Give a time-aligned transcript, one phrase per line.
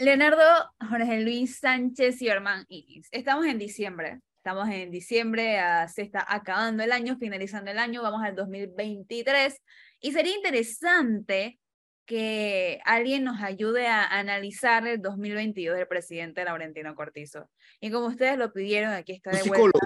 [0.00, 0.44] Leonardo
[0.88, 3.08] Jorge Luis Sánchez y Herman Iris.
[3.10, 4.20] Estamos en diciembre.
[4.36, 5.58] Estamos en diciembre,
[5.92, 9.60] se está acabando el año, finalizando el año, vamos al 2023.
[10.00, 11.58] Y sería interesante
[12.06, 17.50] que alguien nos ayude a analizar el 2022 del presidente Laurentino Cortizo.
[17.80, 19.80] Y como ustedes lo pidieron, aquí está de vuelta.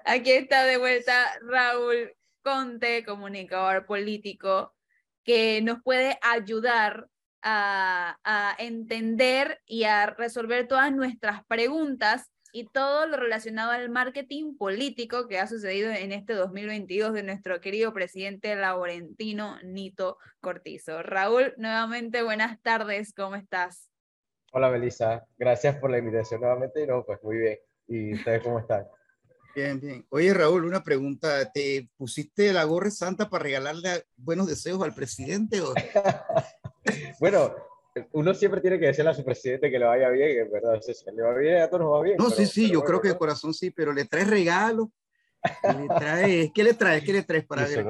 [0.06, 4.74] aquí está de vuelta Raúl Conte, comunicador político,
[5.22, 7.08] que nos puede ayudar
[7.42, 15.28] a, entender y a resolver todas nuestras preguntas y todo lo relacionado al marketing político
[15.28, 21.02] que ha sucedido en este 2022 de nuestro querido presidente Laurentino Nito Cortizo.
[21.02, 23.90] Raúl, nuevamente buenas tardes, ¿cómo estás?
[24.52, 26.86] Hola Melissa, gracias por la invitación nuevamente.
[26.86, 27.58] No, pues muy bien.
[27.86, 28.86] ¿Y ustedes cómo están?
[29.54, 30.06] Bien, bien.
[30.10, 31.50] Oye Raúl, una pregunta.
[31.52, 35.60] ¿Te pusiste la gorra santa para regalarle buenos deseos al presidente?
[35.60, 35.74] O...
[37.20, 37.54] bueno,
[38.12, 40.80] uno siempre tiene que decirle a su presidente que le vaya bien, en verdad.
[40.80, 42.16] Si le va bien, a todos nos va bien.
[42.18, 44.90] No, sí, sí, yo creo que de corazón sí, pero le trae regalo.
[45.62, 47.04] Le trae, ¿Qué le traes?
[47.04, 47.86] ¿Qué le traes para ver?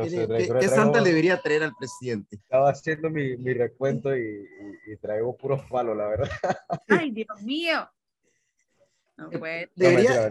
[0.61, 2.37] ¿Qué, santa le debería traer al presidente?
[2.37, 4.47] Estaba haciendo mi, mi recuento y,
[4.87, 6.29] y, traigo puros palos, la verdad.
[6.89, 7.89] ¡Ay, Dios mío!
[9.17, 9.31] No,
[9.75, 10.31] debería...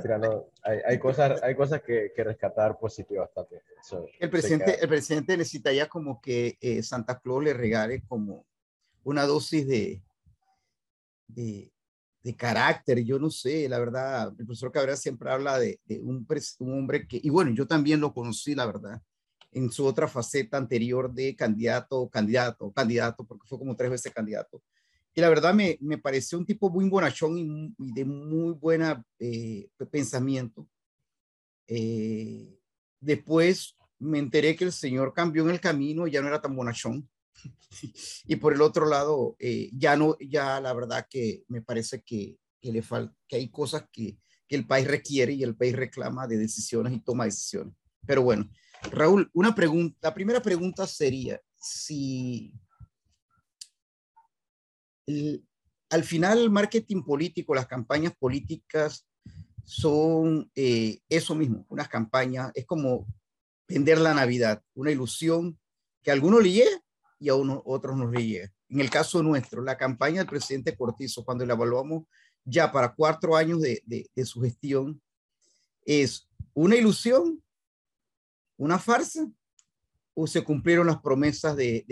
[0.61, 3.61] Hay, hay, cosas, hay cosas que, que rescatar positivas también.
[4.19, 8.45] el, presidente, el presidente necesitaría como que eh, Santa Claus le regale como
[9.07, 10.03] una dosis de,
[11.27, 11.71] de,
[12.23, 16.27] de, carácter, yo no sé, la verdad, el profesor Cabrera siempre habla de, de un,
[16.59, 19.01] un, hombre que, y bueno, yo también lo conocí, la verdad,
[19.53, 24.61] en su otra faceta anterior de candidato, candidato, candidato, porque fue como tres veces candidato.
[25.15, 29.69] Y la verdad me, me pareció un tipo muy bonachón y, de muy buena eh,
[29.89, 30.67] pensamiento.
[31.65, 32.59] Eh,
[32.99, 36.53] después me enteré que el señor cambió en el camino y ya no era tan
[36.53, 37.09] bonachón
[38.25, 42.37] y por el otro lado, eh, ya no, ya la verdad que me parece que,
[42.61, 44.17] le falta, que hay cosas que,
[44.47, 47.73] que el país requiere y el país reclama de decisiones y toma decisiones.
[48.05, 48.49] Pero bueno,
[48.91, 52.53] Raúl, una pregunta, la primera pregunta sería si
[55.89, 59.07] al final el marketing político, las campañas políticas
[59.63, 63.05] son eh, eso mismo, unas campañas, es como
[63.67, 65.59] vender la Navidad, una ilusión
[66.01, 66.51] que alguno le
[67.19, 68.51] y a uno, otros nos llega.
[68.69, 72.03] En el caso nuestro, la campaña del presidente Cortizo, cuando la evaluamos
[72.43, 75.01] ya para cuatro años de, de, su gestión,
[75.85, 77.43] es una ilusión,
[78.57, 79.29] una farsa,
[80.13, 81.85] o se cumplieron las promesas de,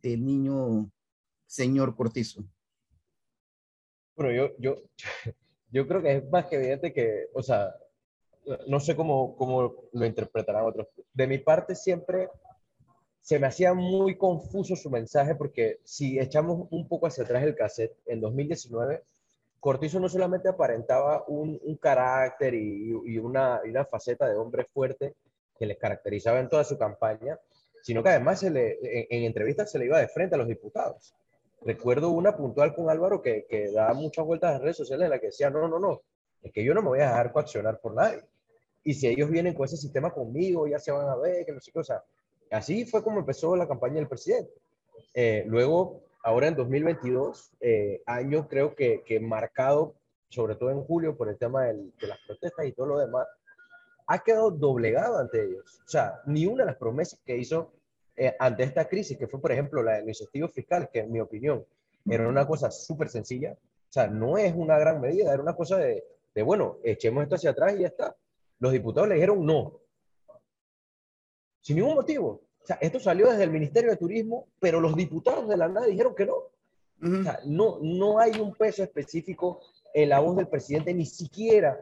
[0.00, 0.90] del niño
[1.46, 2.44] señor Cortizo.
[4.16, 4.82] Bueno, yo, yo,
[5.70, 7.74] yo creo que es más que evidente que, o sea,
[8.66, 10.88] no sé cómo, cómo lo interpretarán otros.
[11.12, 12.28] De mi parte, siempre
[13.28, 17.54] se me hacía muy confuso su mensaje porque si echamos un poco hacia atrás el
[17.54, 19.02] cassette, en 2019,
[19.60, 25.14] Cortizo no solamente aparentaba un, carácter y, y, una, una, faceta de hombre fuerte
[25.58, 27.38] que les caracterizaba en toda su campaña,
[27.82, 28.78] sino que además le,
[29.10, 31.14] en, entrevistas se le iba de frente a los diputados.
[31.60, 35.18] Recuerdo una puntual con Álvaro que, que daba muchas vueltas en redes sociales en la
[35.18, 36.00] que decía, no, no, no,
[36.42, 38.22] es que yo no me voy a dejar coaccionar por nadie.
[38.84, 41.60] Y si ellos vienen con ese sistema conmigo, ya se van a ver, que no
[41.60, 41.84] sé qué, o
[42.50, 44.52] Así fue como empezó la campaña del presidente.
[45.14, 49.94] Eh, luego, ahora en 2022, eh, año creo que, que, marcado,
[50.28, 53.26] sobre todo en julio, por el tema del, de las protestas y todo lo demás,
[54.06, 55.80] ha quedado doblegado ante ellos.
[55.86, 57.72] O sea, ni una de las promesas que hizo
[58.16, 61.20] eh, ante esta crisis, que fue, por ejemplo, la del incentivo fiscal, que en mi
[61.20, 61.64] opinión
[62.08, 65.76] era una cosa súper sencilla, o sea, no es una gran medida, era una cosa
[65.76, 66.04] de,
[66.34, 68.16] de, bueno, echemos esto hacia atrás y ya está.
[68.58, 69.80] Los diputados le dijeron no,
[71.68, 72.40] sin ningún motivo.
[72.62, 75.84] O sea, esto salió desde el Ministerio de Turismo, pero los diputados de la nada
[75.84, 76.36] dijeron que no.
[76.36, 79.60] O sea, no, no hay un peso específico
[79.92, 81.78] en la voz del presidente, ni siquiera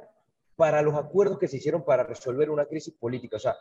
[0.56, 3.36] para los acuerdos que se hicieron para resolver una crisis política.
[3.36, 3.54] O sea,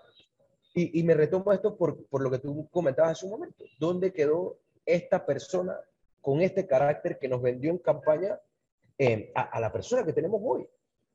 [0.73, 3.63] y, y me retomo esto por, por, lo que tú comentabas hace un momento.
[3.79, 5.79] ¿Dónde quedó esta persona
[6.21, 8.39] con este carácter que nos vendió en campaña
[8.97, 10.67] eh, a, a, la persona que tenemos hoy?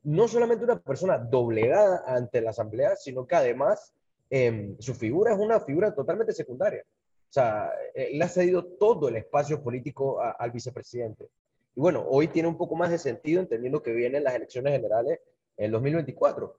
[0.03, 3.93] No solamente una persona doblegada ante la Asamblea, sino que además
[4.33, 6.85] Em, su figura es una figura totalmente secundaria.
[6.85, 11.29] O sea, él ha cedido todo el espacio político al vicepresidente.
[11.75, 15.19] Y bueno, hoy tiene un poco más de sentido entendiendo que vienen las elecciones generales
[15.57, 16.57] en 2024.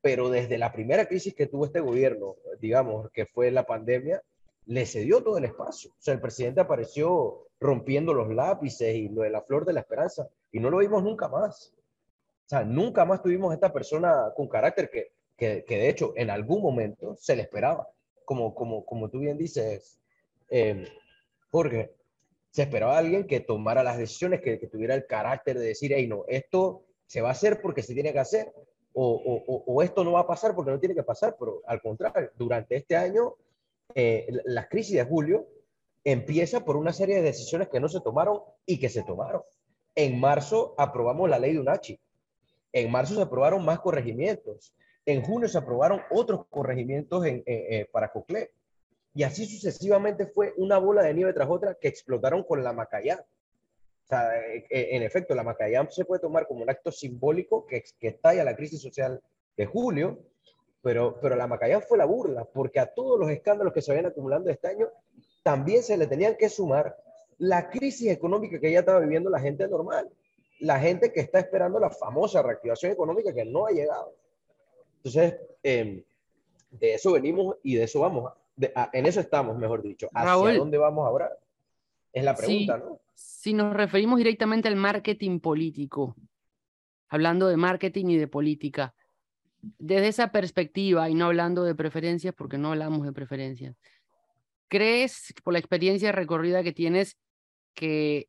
[0.00, 4.22] Pero desde la primera crisis que tuvo este gobierno, digamos, que fue la pandemia,
[4.66, 5.90] le cedió todo el espacio.
[5.90, 9.80] O sea, el presidente apareció rompiendo los lápices y lo de la flor de la
[9.80, 11.74] esperanza y no lo vimos nunca más.
[12.46, 16.28] O sea, nunca más tuvimos esta persona con carácter que que, que, de hecho en
[16.28, 17.88] algún momento se le esperaba.
[18.24, 19.98] Como, como, como tú bien dices,
[20.50, 20.86] eh,
[21.50, 21.94] Jorge,
[22.50, 26.06] Se esperaba a alguien que tomara las decisiones, que, tuviera el carácter de decir, hey,
[26.06, 28.52] no, esto se va a hacer porque se tiene que hacer,
[28.92, 32.30] o, o, esto no va a pasar porque no tiene que pasar, pero al contrario,
[32.36, 33.36] durante este año,
[33.94, 35.46] eh, la crisis de julio
[36.04, 39.42] empieza por una serie de decisiones que no se tomaron y que se tomaron.
[39.94, 42.00] En marzo aprobamos la ley de UNACHI.
[42.72, 44.74] En marzo se aprobaron más corregimientos.
[45.08, 48.50] En junio se aprobaron otros corregimientos en, eh, para COCLE.
[49.14, 53.20] Y así sucesivamente fue una bola de nieve tras otra que explotaron con la Macayán.
[53.20, 57.64] O sea, eh, eh, en efecto, la Macayán se puede tomar como un acto simbólico
[57.66, 59.18] que, que estalla la crisis social
[59.56, 60.18] de julio,
[60.82, 64.06] pero, pero la Macayán fue la burla, porque a todos los escándalos que se habían
[64.06, 64.88] acumulando este año,
[65.42, 66.96] también se le tenían que sumar
[67.38, 70.10] la crisis económica que ya estaba viviendo la gente normal,
[70.60, 74.14] la gente que está esperando la famosa reactivación económica que no ha llegado.
[75.08, 76.02] Entonces, em,
[76.70, 78.32] de eso venimos y de eso vamos.
[78.92, 80.08] en eso estamos, mejor dicho.
[80.12, 81.30] ¿Hacia dónde vamos ahora?
[82.12, 83.00] Es la pregunta, ¿no?
[83.14, 86.16] Si nos referimos directamente al marketing político,
[87.08, 88.94] hablando de marketing y de política,
[89.78, 93.76] desde esa perspectiva y no hablando de preferencias, porque no hablamos de preferencias,
[94.66, 97.16] ¿crees, por la experiencia recorrida que tienes,
[97.74, 98.28] que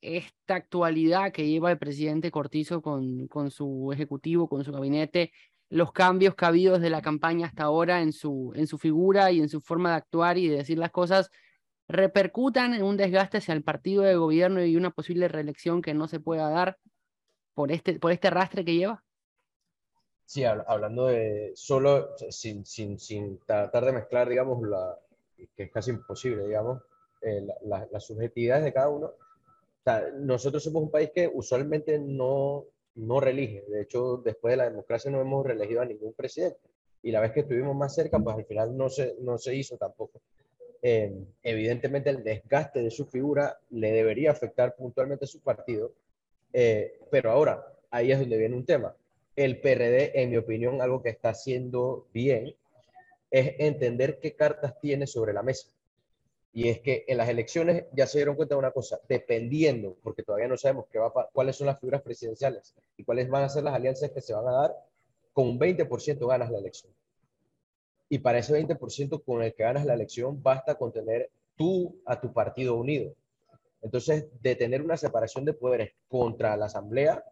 [0.00, 5.32] esta actualidad que lleva el presidente Cortizo con, con su ejecutivo, con su gabinete,
[5.70, 9.30] los cambios que ha habido desde la campaña hasta ahora en su, en su figura
[9.30, 11.30] y en su forma de actuar y de decir las cosas,
[11.88, 16.08] repercutan en un desgaste hacia el partido de gobierno y una posible reelección que no
[16.08, 16.78] se pueda dar
[17.54, 19.04] por este, por este arrastre que lleva?
[20.24, 24.98] Sí, hablando de solo, sin, sin, sin tratar de mezclar, digamos, la,
[25.56, 26.82] que es casi imposible, digamos,
[27.22, 29.12] eh, las subjetividades de cada uno.
[30.18, 32.66] nosotros somos un país que usualmente no,
[32.98, 33.64] no reelige.
[33.68, 36.58] De hecho, después de la democracia no hemos reelegido a ningún presidente.
[37.02, 39.76] Y la vez que estuvimos más cerca, pues al final no se, no se hizo
[39.76, 40.20] tampoco.
[40.82, 41.12] Eh,
[41.42, 45.92] evidentemente el desgaste de su figura le debería afectar puntualmente a su partido.
[46.52, 48.94] Eh, pero ahora, ahí es donde viene un tema.
[49.36, 52.54] El PRD, en mi opinión, algo que está haciendo bien
[53.30, 55.68] es entender qué cartas tiene sobre la mesa.
[56.52, 60.22] Y es que en las elecciones ya se dieron cuenta de una cosa, dependiendo, porque
[60.22, 63.64] todavía no sabemos qué va cuáles son las figuras presidenciales y cuáles van a ser
[63.64, 64.74] las alianzas que se van a dar,
[65.32, 66.92] con un 20% ganas la elección.
[68.08, 72.20] Y para ese 20% con el que ganas la elección, basta con tener tú a
[72.20, 73.14] tu partido unido.
[73.82, 77.22] Entonces, de tener una separación de poderes contra la Asamblea,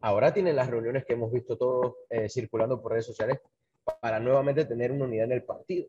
[0.00, 3.40] ahora tienen las reuniones que hemos visto todos eh, circulando por redes sociales
[4.00, 5.88] para nuevamente tener una unidad en el partido.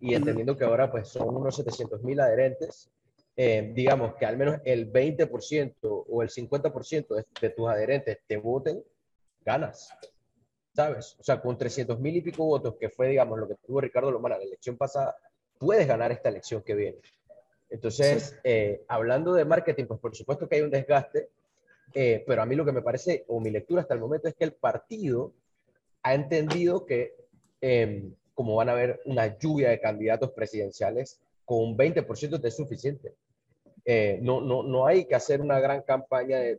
[0.00, 2.90] Y entendiendo que ahora pues son unos 700 mil adherentes,
[3.36, 8.36] eh, digamos que al menos el 20% o el 50% de, de, tus adherentes te
[8.36, 8.82] voten,
[9.44, 9.90] ganas.
[10.74, 11.16] ¿Sabes?
[11.18, 14.10] O sea, con 300 mil y pico votos, que fue, digamos, lo que tuvo Ricardo
[14.10, 15.16] Lomana la elección pasada,
[15.58, 16.98] puedes ganar esta elección que viene.
[17.68, 21.28] Entonces, eh, hablando de marketing, pues por supuesto que hay un desgaste,
[21.94, 24.34] eh, pero a mí lo que me parece, o mi lectura hasta el momento, es
[24.34, 25.34] que el partido
[26.02, 27.20] ha entendido que
[27.60, 33.14] Em, como van a haber una lluvia de candidatos presidenciales, con un 20% es suficiente.
[33.84, 36.56] Eh, no, no, no hay que hacer una gran campaña de,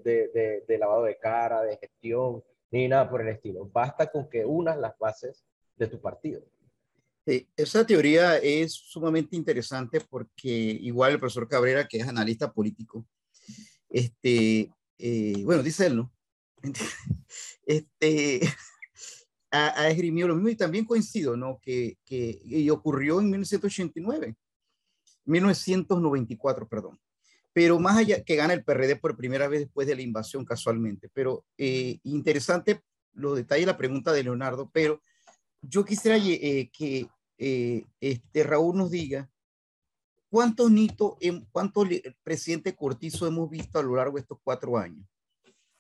[0.68, 3.68] de, lavado de cara, de gestión, ni nada por el estilo.
[3.74, 5.44] Basta con que unas las bases
[5.76, 6.44] de tu partido.
[7.26, 13.08] esa teoría es sumamente interesante porque igual el profesor Cabrera, que es analista político,
[13.90, 16.14] este, eh, bueno, dice él, ¿no?
[17.66, 18.42] Este,
[19.52, 21.60] ha, esgrimido lo mismo y también coincido, ¿no?
[21.62, 24.36] Que, que y ocurrió en 1989,
[25.26, 27.00] 1994, perdón.
[27.54, 31.10] Pero más allá que gana el PRD por primera vez después de la invasión casualmente.
[31.14, 32.82] Pero eh, interesante
[33.14, 35.02] los detalles de la pregunta de Leonardo, pero
[35.62, 39.30] yo quisiera eh, que eh, este Raúl nos diga
[40.30, 41.18] cuántos Nito,
[41.52, 41.88] cuántos
[42.24, 45.06] presidente Cortizo hemos visto a lo largo de estos cuatro años.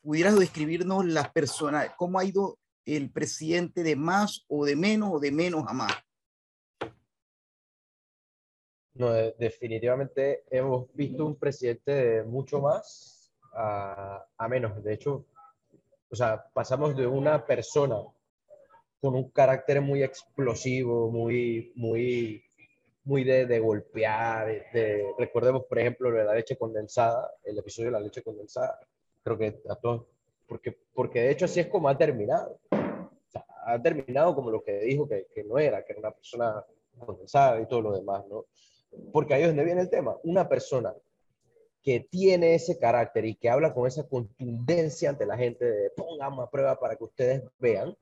[0.01, 5.19] ¿Pudieras describirnos las personas, cómo ha ido el presidente de más o de menos o
[5.19, 5.93] de menos a más?
[8.93, 14.83] No, definitivamente hemos visto un presidente de mucho más a, a, menos.
[14.83, 15.25] De hecho,
[16.09, 17.95] o sea, pasamos de una persona
[19.00, 22.43] con un carácter muy explosivo, muy, muy,
[23.05, 24.47] muy de, de golpear.
[24.73, 28.77] De, recordemos, por ejemplo, de la leche condensada, el episodio de la leche condensada.
[29.23, 30.05] Creo que a todos
[30.51, 32.60] porque, porque de hecho así es como ha terminado.
[33.65, 36.65] ha terminado como lo que dijo que, que, no era, que era una persona
[37.00, 38.48] condensada y todo lo demás, ¿no?
[39.13, 40.17] Porque ahí es donde viene el tema.
[40.24, 40.93] Una persona
[41.81, 46.46] que tiene ese carácter y que habla con esa contundencia ante la gente de pongamos
[46.46, 47.96] a prueba para que ustedes vean,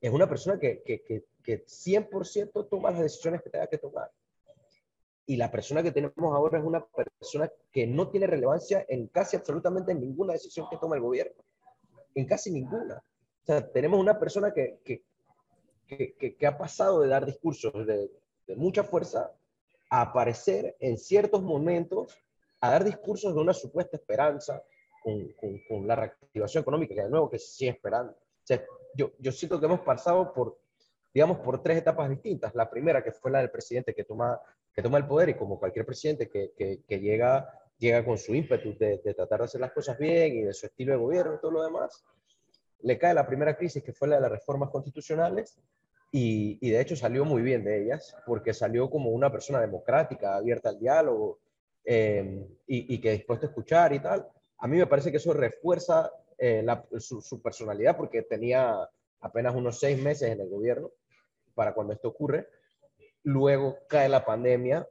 [0.00, 4.10] es una persona que, que, que, que 100% toma las decisiones que tenga que tomar.
[5.26, 9.36] y la persona que tenemos ahora es una persona que no tiene relevancia en casi
[9.36, 11.42] absolutamente ninguna decisión que toma el gobierno,
[12.14, 13.02] en casi ninguna.
[13.42, 15.02] O sea, tenemos una persona que, que,
[15.86, 18.10] que, que ha pasado de dar discursos de,
[18.46, 19.32] de mucha fuerza
[19.90, 22.16] a aparecer en ciertos momentos
[22.60, 24.62] a dar discursos de una supuesta esperanza
[25.02, 28.12] con, con, con la reactivación económica, que de nuevo que sigue esperando.
[28.12, 28.62] O sea,
[28.94, 30.58] yo, yo siento que hemos pasado por,
[31.12, 32.54] digamos, por tres etapas distintas.
[32.54, 34.40] La primera, que fue la del presidente que toma,
[34.72, 38.32] que toma el poder y como cualquier presidente que, que, que llega, llega con su
[38.32, 41.34] ímpetu de, de, tratar de hacer las cosas bien y de su estilo de gobierno
[41.34, 42.04] y todo lo demás,
[42.82, 45.58] le cae la primera crisis que fue la de las reformas constitucionales
[46.12, 50.36] y, y, de hecho salió muy bien de ellas porque salió como una persona democrática,
[50.36, 51.40] abierta al diálogo
[51.84, 54.28] eh, y, y, que dispuesto a escuchar y tal.
[54.58, 58.88] A mí me parece que eso refuerza eh, la, su, su personalidad porque tenía
[59.20, 60.90] apenas unos seis meses en el gobierno
[61.54, 62.46] para cuando esto ocurre.
[63.24, 64.86] Luego cae la pandemia.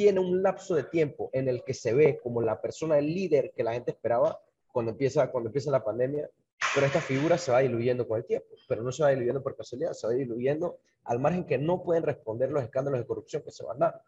[0.00, 3.52] Tiene un lapso de tiempo en el que se ve como la persona, el líder
[3.54, 4.40] que la gente esperaba
[4.72, 6.26] cuando empieza, cuando empieza la pandemia,
[6.74, 9.54] pero esta figura se va diluyendo con el tiempo, pero no se va diluyendo por
[9.54, 13.50] casualidad, se va diluyendo al margen que no pueden responder los escándalos de corrupción que
[13.50, 14.00] se van dando,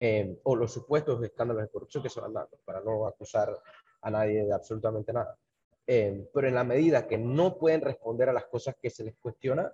[0.00, 3.56] eh, o los supuestos escándalos de corrupción que se van dando, para no acusar
[4.00, 5.38] a nadie de absolutamente nada.
[5.86, 9.14] Eh, pero en la medida que no pueden responder a las cosas que se les
[9.14, 9.72] cuestiona,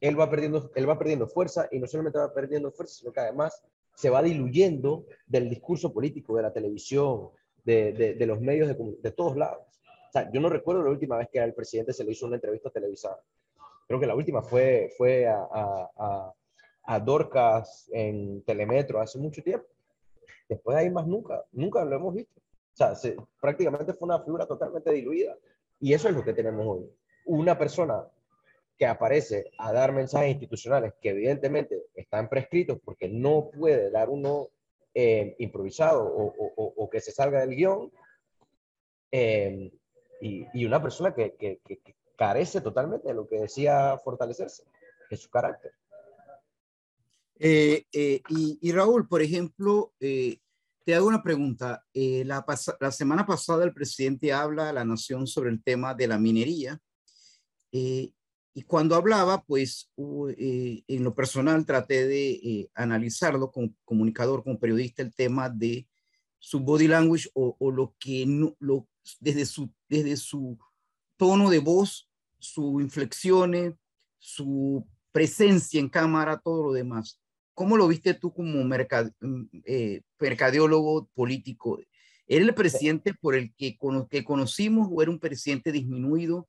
[0.00, 3.20] él va perdiendo, él va perdiendo fuerza y no solamente va perdiendo fuerza, sino que
[3.20, 3.62] además
[3.94, 7.30] se va diluyendo del discurso político, de la televisión,
[7.64, 9.62] de, de, los medios de, de, todos lados.
[10.08, 12.36] O sea, yo no recuerdo la última vez que al presidente se le hizo una
[12.36, 13.20] entrevista televisada.
[13.86, 16.32] Creo que la última fue, fue a,
[16.84, 19.66] a, Dorcas en Telemetro hace mucho tiempo.
[20.48, 22.40] Después de ahí más nunca, nunca lo hemos visto.
[22.40, 25.36] O sea, se, prácticamente fue una figura totalmente diluida.
[25.80, 26.90] Y eso es lo que tenemos hoy.
[27.24, 28.06] Una persona
[28.78, 34.48] que aparece a dar mensajes institucionales que evidentemente están prescritos porque no puede dar uno
[34.94, 37.92] eh, improvisado o, o, o, que se salga del guion.
[39.10, 39.70] Eh,
[40.20, 41.80] y, y, una persona que, que, que,
[42.16, 44.62] carece totalmente de lo que decía fortalecerse,
[45.08, 45.72] que es su carácter.
[47.38, 49.92] Eh, y, y, Raúl, por ejemplo,
[50.84, 51.84] te hago una pregunta.
[51.94, 52.44] Eh, la,
[52.80, 56.78] la, semana pasada el presidente habla a la nación sobre el tema de la minería.
[57.70, 58.12] Eh,
[58.54, 59.90] y cuando hablaba, pues
[60.36, 65.88] eh, en lo personal traté de eh, analizarlo como comunicador, como periodista, el tema de
[66.38, 68.86] su body language o, o lo que no, lo,
[69.20, 70.58] desde, su, desde su
[71.16, 73.74] tono de voz, sus inflexiones,
[74.18, 77.20] su presencia en cámara, todo lo demás.
[77.54, 79.10] ¿Cómo lo viste tú como mercad,
[79.64, 81.78] eh, mercadiólogo político?
[82.26, 86.48] ¿Era el presidente por el que, con, que conocimos o era un presidente disminuido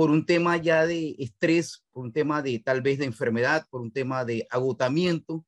[0.00, 3.82] por un tema ya de estrés, por un tema de tal vez de enfermedad, por
[3.82, 5.44] un tema de agotamiento?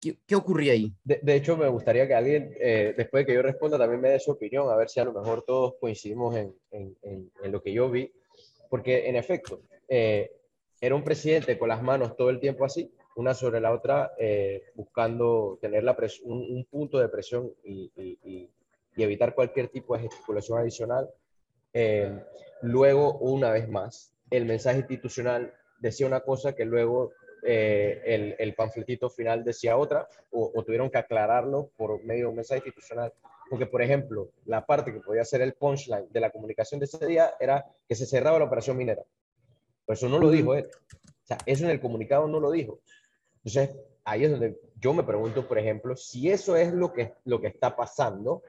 [0.00, 0.94] ¿Qué, qué ocurría ahí?
[1.04, 4.20] De, hecho, me gustaría que alguien, eh, después de que yo responda, también me dé
[4.20, 7.90] su opinión, a ver si a lo mejor todos coincidimos en, en, lo que yo
[7.90, 8.10] vi,
[8.70, 10.32] porque en efecto, eh,
[10.80, 14.62] era un presidente con las manos todo el tiempo así, una sobre la otra, eh,
[14.76, 15.94] buscando tener la
[16.24, 18.50] un, un, punto de presión y, y, y,
[18.96, 21.10] evitar cualquier tipo de gesticulación adicional.
[21.72, 22.22] Eh,
[22.62, 28.54] luego, una vez más, el mensaje institucional decía una cosa que luego eh, el, el,
[28.54, 33.12] panfletito final decía otra, o, o, tuvieron que aclararlo por medio de un mensaje institucional.
[33.48, 37.06] Porque, por ejemplo, la parte que podía ser el punchline de la comunicación de ese
[37.06, 39.02] día era que se cerraba la operación minera.
[39.86, 40.68] Pero eso no lo dijo él.
[40.94, 42.80] O sea, eso en el comunicado no lo dijo.
[43.44, 47.40] Entonces, ahí es donde yo me pregunto, por ejemplo, si eso es lo que, lo
[47.40, 48.42] que está pasando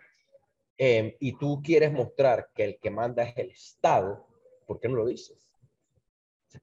[0.82, 4.26] eh, y tú quieres mostrar que el que manda es el Estado,
[4.66, 5.38] ¿por qué no lo dices?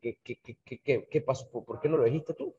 [0.00, 1.50] ¿qué, qué, qué, qué, pasó?
[1.50, 2.54] ¿Por qué no lo dijiste tú?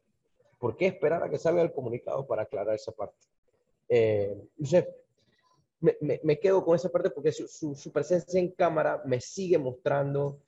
[0.60, 3.18] ¿Por qué esperar a que salga el comunicado para aclarar esa parte?
[3.90, 4.86] Eh, entonces,
[5.80, 9.20] me, me, me, quedo con esa parte porque su, su, su presencia en cámara me
[9.20, 10.40] sigue mostrando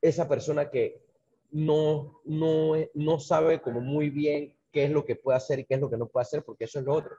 [0.00, 1.02] esa persona que
[1.50, 5.74] no, no, no sabe como muy bien qué es lo que puede hacer y qué
[5.74, 7.14] es lo que no puede hacer, porque eso es lo otro.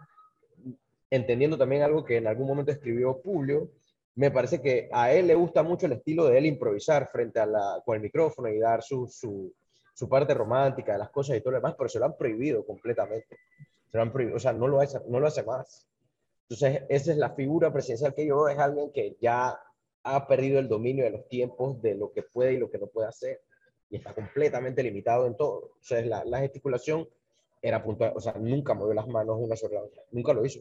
[1.09, 3.71] Entendiendo también algo que en algún momento escribió Publio,
[4.15, 7.45] me parece que a él le gusta mucho el estilo de él improvisar frente a
[7.45, 9.53] la, con el micrófono y dar su, su,
[9.93, 12.65] su parte romántica de las cosas y todo lo demás, pero se lo han prohibido
[12.65, 13.37] completamente.
[13.91, 15.87] Se lo han prohibido, o sea, no lo hace, no lo hace más.
[16.49, 19.59] Entonces, esa es la figura presidencial que yo veo, es alguien que ya
[20.03, 22.87] ha perdido el dominio de los tiempos de lo que puede y lo que no
[22.87, 23.41] puede hacer.
[23.89, 25.57] Y está completamente limitado en todo.
[25.79, 27.07] O sea, la, la gesticulación
[27.61, 30.59] era puntual, o sea, nunca movió las manos una sobre la otra, nunca lo hizo,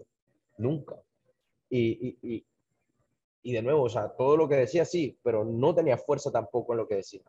[0.58, 0.96] nunca.
[1.68, 2.46] Y, y, y,
[3.42, 6.72] y, de nuevo, o sea, todo lo que decía sí, pero no tenía fuerza tampoco
[6.72, 7.22] en lo que decía.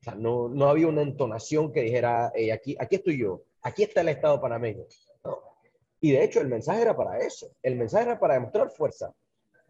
[0.00, 3.84] O sea, no, no había una entonación que dijera, hey, aquí, aquí estoy yo, aquí
[3.84, 4.84] está el Estado panameño.
[5.24, 5.38] No.
[6.00, 7.50] Y de hecho, el mensaje era para eso.
[7.62, 9.12] El mensaje era para demostrar fuerza.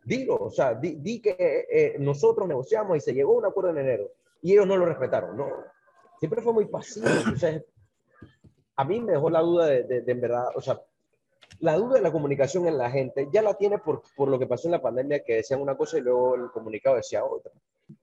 [0.04, 3.78] Dilo, o sea, di, que eh, nosotros negociamos y se llegó a un acuerdo en
[3.78, 5.36] enero y ellos no lo respetaron.
[5.36, 5.48] No,
[6.20, 7.08] siempre fue muy pasivo.
[7.08, 7.64] Entonces,
[8.76, 10.80] a mí me dejó la duda de, de, en verdad, o sea,
[11.60, 14.46] la duda de la comunicación en la gente ya la tiene por, por lo que
[14.46, 17.52] pasó en la pandemia, que decían una cosa y luego el comunicado decía otra.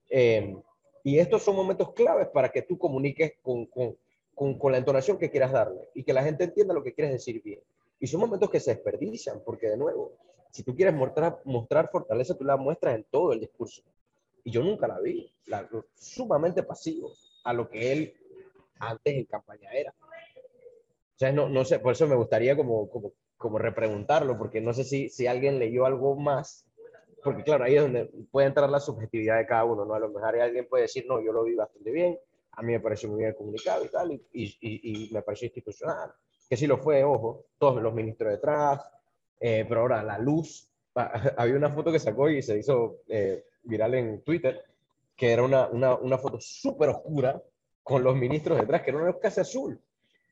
[0.08, 0.56] Eh,
[1.02, 3.96] y estos son momentos claves para que tú comuniques con, con,
[4.58, 7.42] con, la entonación que quieras darle y que la gente entienda lo que quieres decir
[7.42, 7.60] bien.
[8.00, 10.12] Y son momentos que se desperdician, porque de nuevo,
[10.50, 13.82] si tú quieres mostrar, mostrar fortaleza, tú la muestras en todo el discurso.
[14.42, 17.12] Y yo nunca la vi, la, sumamente pasivo
[17.44, 18.14] a lo que él
[18.78, 19.94] antes en campaña era.
[20.00, 23.12] O sea, no, no sé, por eso me gustaría como, como,
[23.44, 26.64] como repreguntarlo, porque no sé si, si alguien leyó algo más,
[27.22, 29.92] porque claro, ahí es donde puede entrar la subjetividad de cada uno, ¿no?
[29.92, 32.18] A lo mejor alguien puede decir, no, yo lo vi bastante bien,
[32.52, 36.10] a mí me pareció muy bien comunicado y tal, y, y, y me pareció institucional,
[36.48, 38.80] que sí lo fue, ojo, todos los ministros detrás,
[39.40, 40.70] eh, pero ahora la luz,
[41.36, 44.64] había una foto que sacó y se hizo eh, viral en Twitter,
[45.14, 47.42] que era una, una, una foto súper oscura
[47.82, 49.78] con los ministros detrás, que era una casi azul.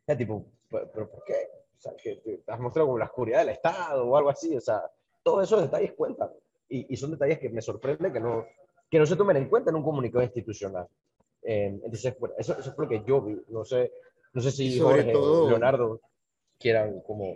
[0.07, 1.35] O tipo, ¿pero, por qué?
[1.83, 4.83] Sea, que te has mostrado como la oscuridad del Estado o algo así, o sea,
[5.21, 6.31] todos esos detalles cuentan.
[6.69, 8.47] Y, y son detalles que me sorprende que no,
[8.89, 10.87] que no se tomen en cuenta en un comunicado institucional.
[11.43, 13.37] Eh, entonces, bueno, eso, eso es lo que yo vi.
[13.49, 13.91] No sé,
[14.33, 16.01] no sé si Jorge todo, Leonardo
[16.57, 17.35] quieran como...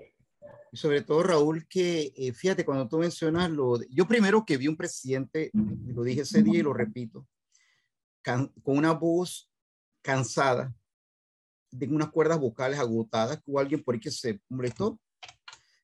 [0.71, 3.81] Y sobre todo, Raúl, que eh, fíjate, cuando tú mencionas lo...
[3.91, 7.26] yo primero que vi un presidente, lo dije ese día y lo repito,
[8.23, 9.50] con una voz
[10.03, 10.73] cansada,
[11.78, 14.99] de unas cuerdas vocales agotadas, que hubo alguien por ahí que se molestó,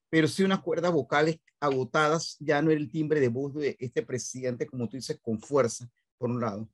[0.09, 4.03] pero sí unas cuerdas vocales agotadas, ya no era el timbre de voz de este
[4.03, 6.69] presidente, como tú dices, con fuerza, por un lado.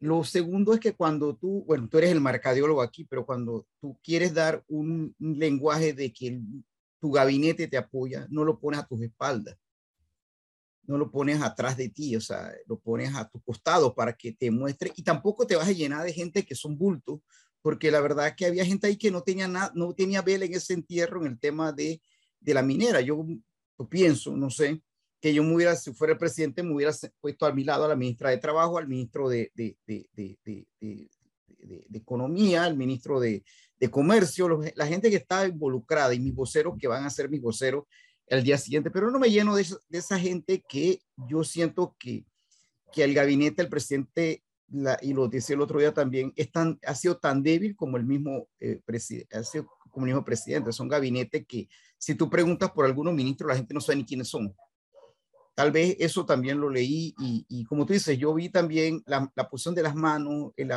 [0.00, 3.96] Lo segundo es que cuando tú, bueno, tú eres el marcadiólogo aquí, pero cuando tú
[4.02, 6.40] quieres dar un, lenguaje de que
[6.98, 9.56] tu gabinete te apoya, no lo pones a tus espaldas,
[10.82, 14.32] no lo pones atrás de ti, o sea, lo pones a tu costado para que
[14.32, 17.20] te muestre y tampoco te vas a llenar de gente que son bultos,
[17.62, 20.44] porque la verdad es que había gente ahí que no tenía nada, no tenía vela
[20.44, 22.02] en ese entierro en el tema de,
[22.40, 23.00] de la minera.
[23.00, 23.24] Yo,
[23.88, 24.80] pienso, no sé,
[25.20, 27.88] que yo me hubiera, si fuera el presidente, me hubiera puesto a mi lado a
[27.88, 31.08] la ministra de Trabajo, al ministro de, de, de,
[31.92, 33.42] Economía, al ministro de,
[33.90, 37.84] Comercio, la gente que está involucrada y mis voceros que van a ser mis voceros
[38.28, 42.24] el día siguiente, pero no me lleno de, esa gente que yo siento que,
[42.92, 46.78] que el gabinete del presidente, la, y lo decía el otro día también, es tan,
[46.86, 48.80] ha sido tan débil como el mismo eh,
[49.32, 50.72] ha sido como el mismo presidente.
[50.72, 54.28] Son gabinetes que si tú preguntas por algunos ministros, la gente no sabe ni quiénes
[54.28, 54.54] son.
[55.54, 59.74] Tal vez eso también lo leí y, como tú dices, yo vi también la, posición
[59.74, 60.72] de las manos, el,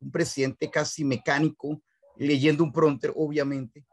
[0.00, 1.82] un presidente casi mecánico
[2.16, 3.84] leyendo un pronter, obviamente.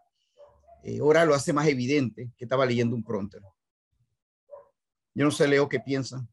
[0.84, 3.42] Eh, ahora lo hace más evidente que estaba leyendo un pronter.
[5.14, 6.26] Yo no sé, Leo, qué piensa.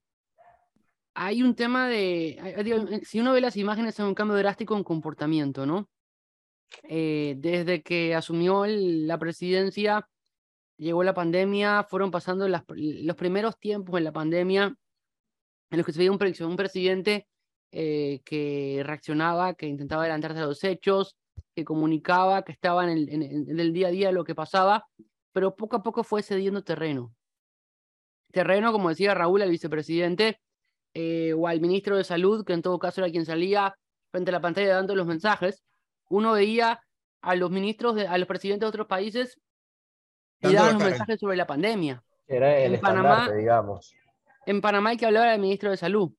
[1.14, 5.64] Hay un tema de, si uno ve las imágenes, hay un cambio drástico en comportamiento,
[5.64, 5.88] ¿no?
[6.82, 10.08] Eh, desde que asumió la presidencia,
[10.76, 14.76] llegó la pandemia, fueron pasando los primeros tiempos en la pandemia
[15.70, 17.26] en los que se veía un, presidente
[17.72, 21.16] eh, que reaccionaba, que intentaba adelantarse a los hechos,
[21.54, 22.98] que comunicaba, que estaba en
[23.60, 24.86] el, día a día lo que pasaba,
[25.32, 27.14] pero poco a poco fue cediendo terreno.
[28.32, 30.40] Terreno, como decía Raúl, al vicepresidente
[30.94, 33.76] eh, o al ministro de Salud, que en todo caso era quien salía
[34.10, 35.64] frente a la pantalla dando los mensajes.
[36.08, 36.80] Uno veía
[37.20, 39.40] a los ministros, de, a los presidentes de otros países
[40.40, 42.02] y daban un mensaje sobre la pandemia.
[42.26, 43.94] Era el en Panamá, digamos.
[44.46, 46.12] En Panamá hay que hablar del ministro de Salud.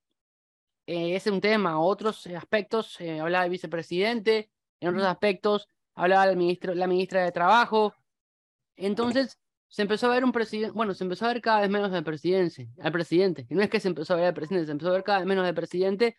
[0.88, 1.80] Eh, ese es un tema.
[1.80, 4.50] Otros aspectos, eh, hablaba el vicepresidente.
[4.80, 7.94] En otros aspectos, hablaba el ministro, la ministra de Trabajo.
[8.76, 9.40] Entonces,
[9.76, 12.02] se empezó a ver un presidente, bueno, se empezó a ver cada vez menos del
[12.02, 13.46] presidente, al presidente.
[13.50, 15.18] Y no es que se empezó a ver al presidente, se empezó a ver cada
[15.18, 16.16] vez menos del presidente.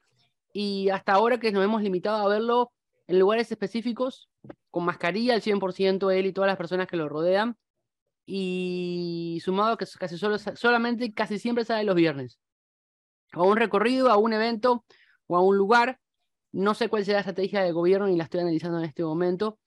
[0.52, 2.70] Y hasta ahora que nos hemos limitado a verlo
[3.06, 4.28] en lugares específicos,
[4.70, 7.56] con mascarilla al 100% él y todas las personas que lo rodean,
[8.26, 12.38] y sumado que casi solo, solamente casi siempre sale los viernes.
[13.32, 14.84] A un recorrido, a un evento
[15.28, 15.98] o a un lugar.
[16.52, 19.58] No sé cuál será la estrategia de gobierno ni la estoy analizando en este momento.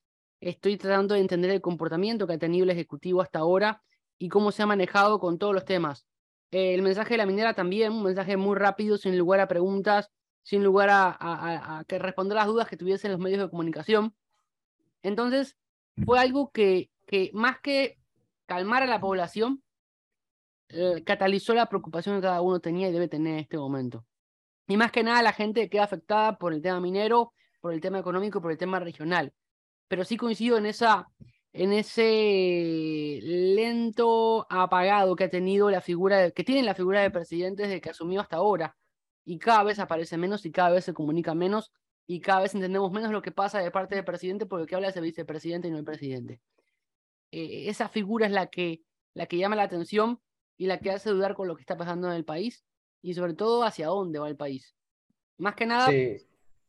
[0.42, 3.82] Estoy tratando de entender el comportamiento que ha tenido el Ejecutivo hasta ahora
[4.18, 6.06] y cómo se ha manejado con todos los temas.
[6.52, 10.10] el mensaje de la minera también, un mensaje muy rápido, sin lugar a preguntas,
[10.44, 14.16] sin lugar a, a, a que responder las dudas que tuviesen los medios de comunicación.
[15.04, 15.58] Entonces,
[16.06, 17.98] fue algo que, que más que
[18.46, 19.64] calmar a la población
[20.70, 24.06] eh, catalizó la preocupación que cada uno tenía y debe tener en este momento.
[24.68, 28.00] Y más que nada la gente queda afectada por el tema minero, por el tema
[28.00, 29.34] económico, por el tema regional.
[29.90, 31.10] Pero sí coincido en esa,
[31.52, 37.64] en ese lento apagado que ha tenido la figura, que tiene la figura de presidente
[37.64, 38.78] desde que asumió hasta ahora.
[39.26, 41.74] Y cada vez aparece menos y cada vez se comunica menos
[42.08, 44.88] y cada vez entendemos menos lo que pasa de parte del presidente porque que habla
[44.88, 46.40] es el vicepresidente y no el presidente.
[47.32, 48.82] Eh, esa figura es la que,
[49.14, 50.20] la que llama la atención
[50.58, 52.64] y la que hace dudar con lo que está pasando en el país
[53.02, 54.76] y sobre todo hacia dónde va el país.
[55.38, 55.92] Más que nada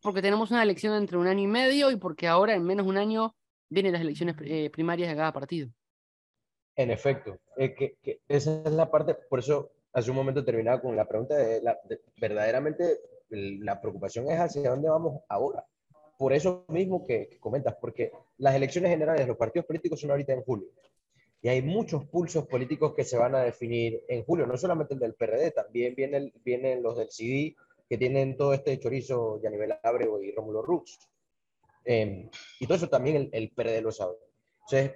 [0.02, 2.90] porque tenemos una elección entre un año y medio y porque ahora en menos de
[2.90, 3.34] un año
[3.68, 5.68] vienen las elecciones eh, primarias de cada partido.
[6.76, 11.06] En efecto, que, esa es la parte, por eso hace un momento terminaba con la
[11.06, 11.78] pregunta de, la,
[12.16, 15.64] verdaderamente la preocupación es hacia dónde vamos ahora.
[16.18, 20.32] Por eso mismo que, comentas, porque las elecciones generales de los partidos políticos son ahorita
[20.32, 20.68] en julio.
[21.42, 25.00] Y hay muchos pulsos políticos que se van a definir en julio, no solamente el
[25.00, 27.56] del PRD, también vienen, vienen los del CD,
[27.90, 30.96] que tienen todo este chorizo, nivel Abreu y Rómulo Rux.
[31.84, 34.14] Em, y todo eso también el, el, PRD lo sabe.
[34.60, 34.92] Entonces,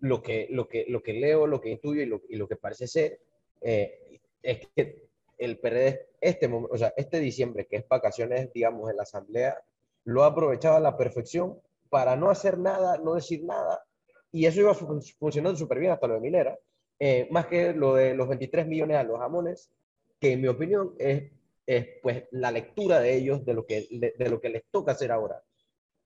[0.00, 2.56] lo que, lo que, lo que leo, lo que intuyo y lo, y lo que
[2.56, 3.20] parece ser
[3.60, 5.02] eh, es que
[5.36, 9.62] el PRD, este, o sea, este diciembre, que es vacaciones, digamos, en la Asamblea,
[10.04, 11.60] lo ha aprovechado a la perfección
[11.90, 13.84] para no hacer nada, no decir nada,
[14.32, 16.58] y eso iba funcionando súper bien hasta lo de Minera,
[16.98, 19.70] eh, más que lo de los 23 millones a los jamones,
[20.18, 21.30] que en mi opinión es,
[21.66, 25.10] es pues la lectura de ellos de lo que, de lo que les toca hacer
[25.12, 25.42] ahora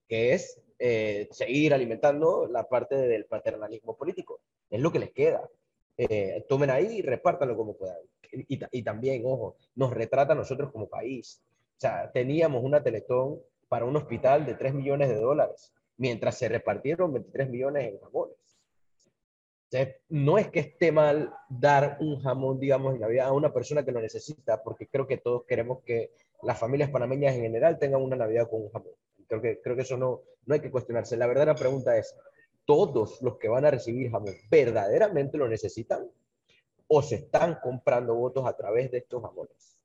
[0.09, 4.41] que es eh, seguir alimentando la parte del paternalismo político.
[4.69, 5.47] Es lo que les queda.
[5.95, 7.97] Eh, tomen ahí y repártanlo como puedan.
[8.31, 11.41] Y, y, también, ojo, nos retrata a nosotros como país.
[11.77, 16.49] O sea, teníamos una Teletón para un hospital de 3 millones de dólares, mientras se
[16.49, 18.35] repartieron 23 millones en jamones.
[20.09, 23.91] No es que esté mal dar un jamón, digamos, en Navidad a una persona que
[23.91, 28.15] lo necesita, porque creo que todos queremos que las familias panameñas en general tengan una
[28.15, 28.93] Navidad con un jamón.
[29.27, 31.17] Creo que, creo que eso no, no hay que cuestionarse.
[31.17, 32.15] La verdadera pregunta es,
[32.65, 36.09] ¿todos los que van a recibir jamón verdaderamente lo necesitan?
[36.87, 39.77] ¿O se están comprando votos a través de estos jamones?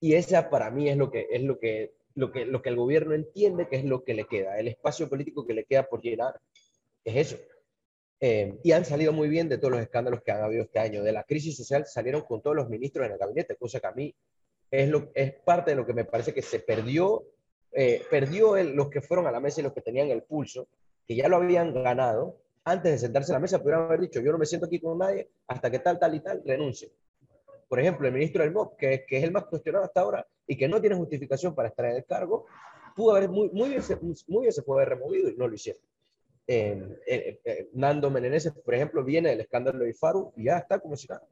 [0.00, 2.76] Y esa para mí es lo que, es lo que, lo que, lo que el
[2.76, 6.00] gobierno entiende que es lo que le queda, el espacio político que le queda por
[6.00, 6.40] llenar.
[7.04, 7.36] Es eso.
[8.20, 11.02] Eh, y han salido muy bien de todos los escándalos que han habido este año.
[11.02, 13.92] De la crisis social salieron con todos los ministros en el gabinete, cosa que a
[13.92, 14.14] mí
[14.70, 17.24] es, lo, es parte de lo que me parece que se perdió
[17.78, 20.66] eh, perdió los que fueron a la mesa y los que tenían el pulso,
[21.06, 24.32] que ya lo habían ganado, antes de sentarse a la mesa pudieran haber dicho, yo
[24.32, 26.90] no me siento aquí con nadie hasta que tal, tal y tal renuncie.
[27.68, 30.56] Por ejemplo, el ministro del MOP, que, que es el más cuestionado hasta ahora y
[30.56, 32.46] que no tiene justificación para estar en el cargo,
[32.94, 33.82] pudo haber muy, muy, bien,
[34.28, 35.82] muy bien se puede haber removido y no lo hicieron.
[37.72, 41.26] Nando Meneses, por ejemplo, viene del escándalo de Ifaru y ya está como si nada.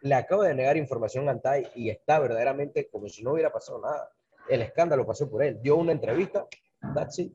[0.00, 3.80] Le acaba de negar información a Antay y está verdaderamente como si no hubiera pasado
[3.80, 4.10] nada
[4.48, 5.60] el escándalo pasó por él.
[5.62, 6.46] Dio una entrevista,
[6.94, 7.32] that's it.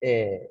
[0.00, 0.50] Eh,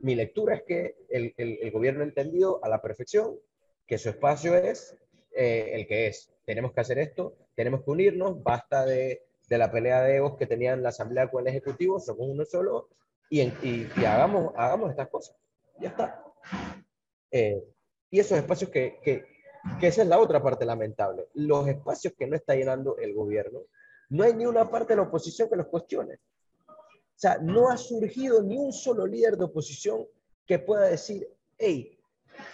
[0.00, 3.38] mi lectura es que el, el, gobierno ha entendido a la perfección
[3.86, 4.96] que su espacio es
[5.34, 6.32] eh, el que es.
[6.44, 10.46] Tenemos que hacer esto, tenemos que unirnos, basta de, de, la pelea de egos que
[10.46, 12.88] tenían la Asamblea con el Ejecutivo, somos uno solo
[13.30, 15.36] y, y, hagamos, hagamos estas cosas.
[15.78, 16.24] Ya está.
[17.30, 17.62] Eh,
[18.10, 19.24] y esos espacios que
[19.82, 23.62] esa es la otra parte lamentable, los espacios que no está llenando el gobierno
[24.08, 26.14] no hay ni una parte de la oposición que los cuestione.
[26.68, 30.06] O sea, no ha surgido ni un solo líder de oposición
[30.46, 31.98] que pueda decir, hey,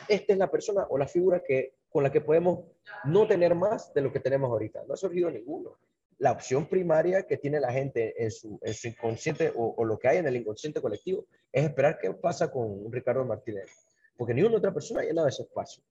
[0.09, 2.61] esta es la persona o la figura que, con la que podemos
[3.05, 4.85] no tener más de lo que tenemos ahorita.
[4.87, 5.77] No ha surgido ninguno.
[6.23, 10.19] La opción primaria que tiene la gente en su, en inconsciente o, lo que hay
[10.19, 13.69] en el inconsciente colectivo es esperar qué pasa con Ricardo Martínez.
[14.17, 15.83] Porque ni una otra persona ha llenado ese espacio.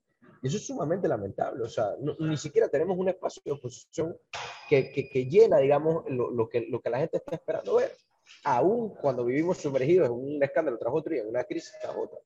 [0.42, 1.64] Y eso es sumamente lamentable.
[1.64, 4.16] O sea, ni siquiera tenemos un espacio de oposición
[4.70, 7.92] que, que, llena, digamos, lo, lo, que, lo que la gente está esperando ver.
[8.46, 12.20] Aún cuando vivimos sumergidos en un escándalo tras otro y en una crisis tras otra.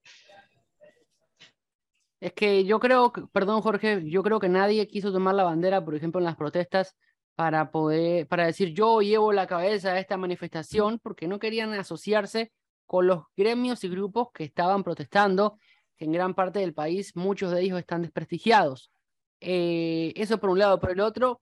[2.19, 5.95] Es que yo creo, perdón Jorge, yo creo que nadie quiso tomar la bandera, por
[5.95, 6.95] ejemplo, en las protestas
[7.35, 12.51] para poder, para decir yo llevo la cabeza de esta manifestación, porque no querían asociarse
[12.85, 15.57] con los gremios y grupos que estaban protestando
[15.97, 18.91] que en gran parte del país muchos de ellos están desprestigiados.
[19.41, 20.79] Eh, eso por un lado.
[20.79, 21.41] Por el otro,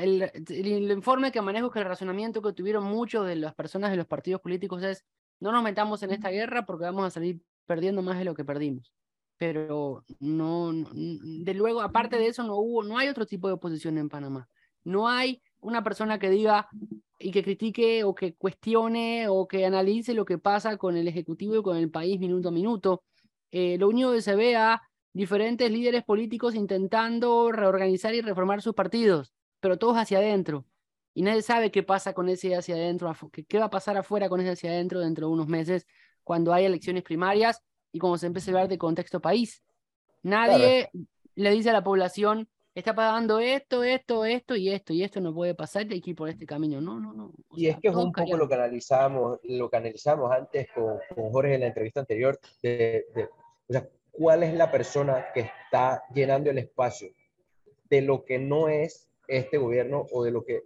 [0.00, 3.96] el, el, informe que manejo, que el razonamiento que tuvieron muchos de las personas de
[3.96, 5.04] los partidos políticos es,
[5.40, 8.44] no nos metamos en esta guerra porque vamos a salir perdiendo más de lo que
[8.44, 8.92] perdimos.
[9.38, 13.98] Pero no, de luego, aparte de eso, no hubo, no hay otro tipo de oposición
[13.98, 14.48] en Panamá.
[14.84, 16.68] No hay una persona que diga
[17.18, 21.56] y que critique o que cuestione o que analice lo que pasa con el Ejecutivo
[21.56, 23.02] y con el país minuto a minuto.
[23.50, 28.74] Eh, lo único que se ve a diferentes líderes políticos intentando reorganizar y reformar sus
[28.74, 30.64] partidos, pero todos hacia adentro.
[31.14, 33.14] Y nadie sabe qué pasa con ese hacia adentro,
[33.46, 35.86] qué va a pasar afuera con ese hacia adentro dentro de unos meses,
[36.24, 37.60] cuando hay elecciones primarias
[37.92, 39.62] y como se empieza a hablar de contexto país.
[40.22, 40.90] Nadie
[41.34, 45.34] le dice a la población, está pagando esto, esto, esto y esto, y esto no
[45.34, 46.80] puede pasar, hay que ir por este camino.
[46.80, 47.32] No, no, no.
[47.54, 51.30] y es que es un poco lo que analizamos, lo que analizamos antes con, con
[51.30, 53.04] Jorge en la entrevista anterior, de,
[53.68, 57.08] o sea, cuál es la persona que está llenando el espacio
[57.88, 60.62] de lo que no es este gobierno o de lo que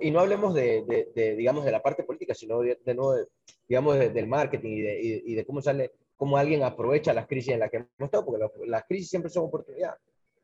[0.00, 3.26] y no hablemos de, de, digamos de la parte política sino de, de
[3.68, 7.60] digamos del marketing y de, y de, cómo sale cómo alguien aprovecha las crisis en
[7.60, 10.00] las que hemos estado porque las crisis siempre son oportunidades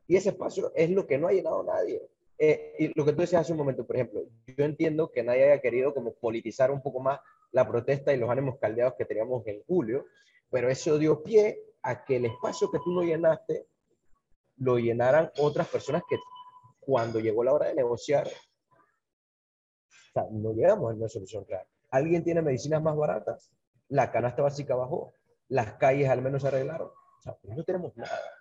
[0.07, 2.01] y ese espacio es lo que no ha llenado nadie.
[2.39, 5.45] Eh, y lo que tú decías hace un momento, por ejemplo, yo entiendo que nadie
[5.45, 7.19] haya querido como politizar un poco más
[7.51, 10.05] la protesta y los ánimos caldeados que teníamos en julio,
[10.49, 13.67] pero eso dio pie a que el espacio que tú no llenaste
[14.57, 16.17] lo llenaran otras personas que
[16.79, 18.29] cuando llegó la hora de negociar,
[20.31, 21.67] no llegamos a una solución clara.
[21.91, 23.51] ¿Alguien tiene medicinas más baratas?
[23.89, 25.13] La canasta básica bajó,
[25.49, 26.89] las calles al menos se arreglaron.
[27.43, 28.36] No tenemos nada.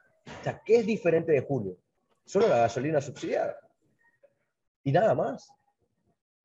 [0.47, 1.77] Sea, ¿qué es diferente de julio?
[2.25, 3.59] Solo la gasolina subsidiada.
[4.85, 5.51] Y nada más.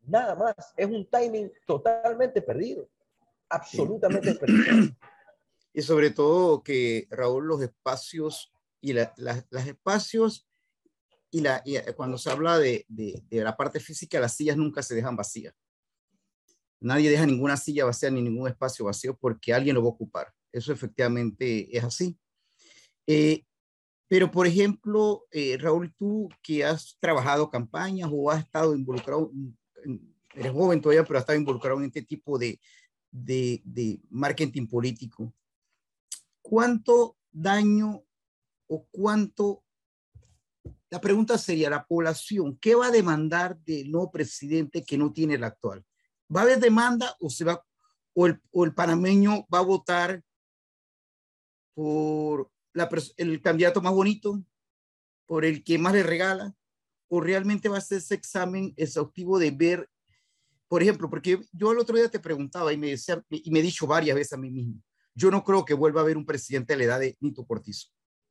[0.02, 0.56] Nada más.
[0.76, 2.90] Es un timing totalmente perdido.
[3.48, 4.96] Absolutamente perdido.
[5.74, 10.46] Y sobre todo que, Raúl, los espacios y los espacios
[11.30, 14.96] y, la, eh, cuando se habla de, de, la parte física, las sillas nunca se
[14.96, 15.54] dejan vacías.
[16.82, 20.34] Nadie deja ninguna silla vacía ni ningún espacio vacío porque alguien lo va a ocupar.
[20.52, 22.20] Eso efectivamente es así.
[23.08, 23.46] Eh,
[24.12, 29.32] pero, por ejemplo, eh, Raúl, tú que has trabajado campañas o has estado involucrado,
[30.34, 32.60] eres joven todavía, pero has estado involucrado en este tipo de,
[33.10, 35.34] de, de marketing político,
[36.42, 38.04] ¿cuánto daño
[38.68, 39.64] o cuánto
[40.90, 45.36] la pregunta sería, la población, ¿qué va a demandar del nuevo presidente que no tiene
[45.36, 45.86] el actual?
[46.36, 47.66] ¿Va a haber demanda o, se va,
[48.14, 50.22] o, el, o el panameño va a votar
[51.74, 52.52] por
[53.18, 54.44] el candidato más bonito,
[55.26, 56.54] por el que más le regala,
[57.08, 59.90] o realmente va a ser ese examen exhaustivo de ver,
[60.68, 63.64] por ejemplo, porque yo el otro día te preguntaba y me, decía, y me he
[63.64, 64.82] dicho varias veces a mí mismo,
[65.14, 67.90] yo no creo que vuelva a haber un presidente de la edad de Nito Cortizo.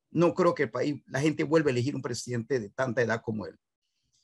[0.09, 3.21] No creo que el país, la gente vuelva a elegir un presidente de tanta edad
[3.23, 3.55] como él.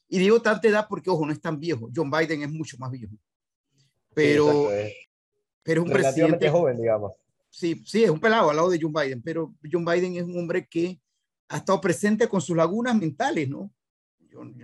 [0.09, 1.89] Y digo tanta edad porque, ojo, no es tan viejo.
[1.95, 3.13] John Biden es mucho más viejo.
[4.13, 4.69] Pero,
[5.63, 7.13] pero es un presidente joven, digamos
[7.49, 10.37] sí, sí, es un pelado al lado de John Biden, pero John Biden es un
[10.37, 10.99] hombre que
[11.49, 13.71] ha estado presente con sus lagunas mentales, ¿no?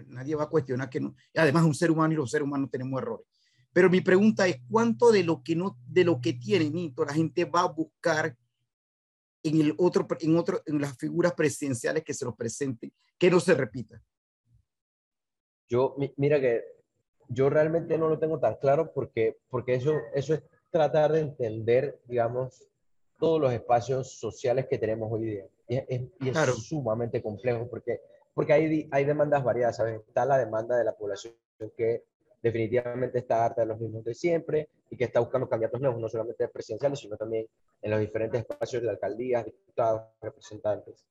[0.08, 1.16] nadie va a cuestionar que no.
[1.36, 3.26] Además, un ser humano y los seres humanos tenemos errores.
[3.72, 7.14] Pero mi pregunta es, ¿cuánto de lo que no, de lo que tiene Nito, la
[7.14, 8.36] gente va a buscar
[9.42, 13.40] en el otro, en otro, en las figuras presidenciales que se los presenten, que no
[13.40, 14.02] se repita?
[15.68, 16.62] Yo, mira que
[17.30, 22.00] yo realmente no lo tengo tan claro porque, porque eso, eso es tratar de entender,
[22.06, 22.64] digamos,
[23.24, 25.46] todos los espacios sociales que tenemos hoy día.
[25.70, 28.02] Y es, sumamente complejo porque,
[28.34, 30.02] porque hay, hay demandas variadas, ¿sabes?
[30.06, 31.34] Está la demanda de la población
[31.78, 32.04] que
[32.42, 36.10] definitivamente está harta de los mismos de siempre y que está buscando candidatos nuevos, no
[36.10, 37.48] solamente presidenciales, sino también
[37.82, 41.06] en los diferentes espacios de alcaldías, diputados, representantes.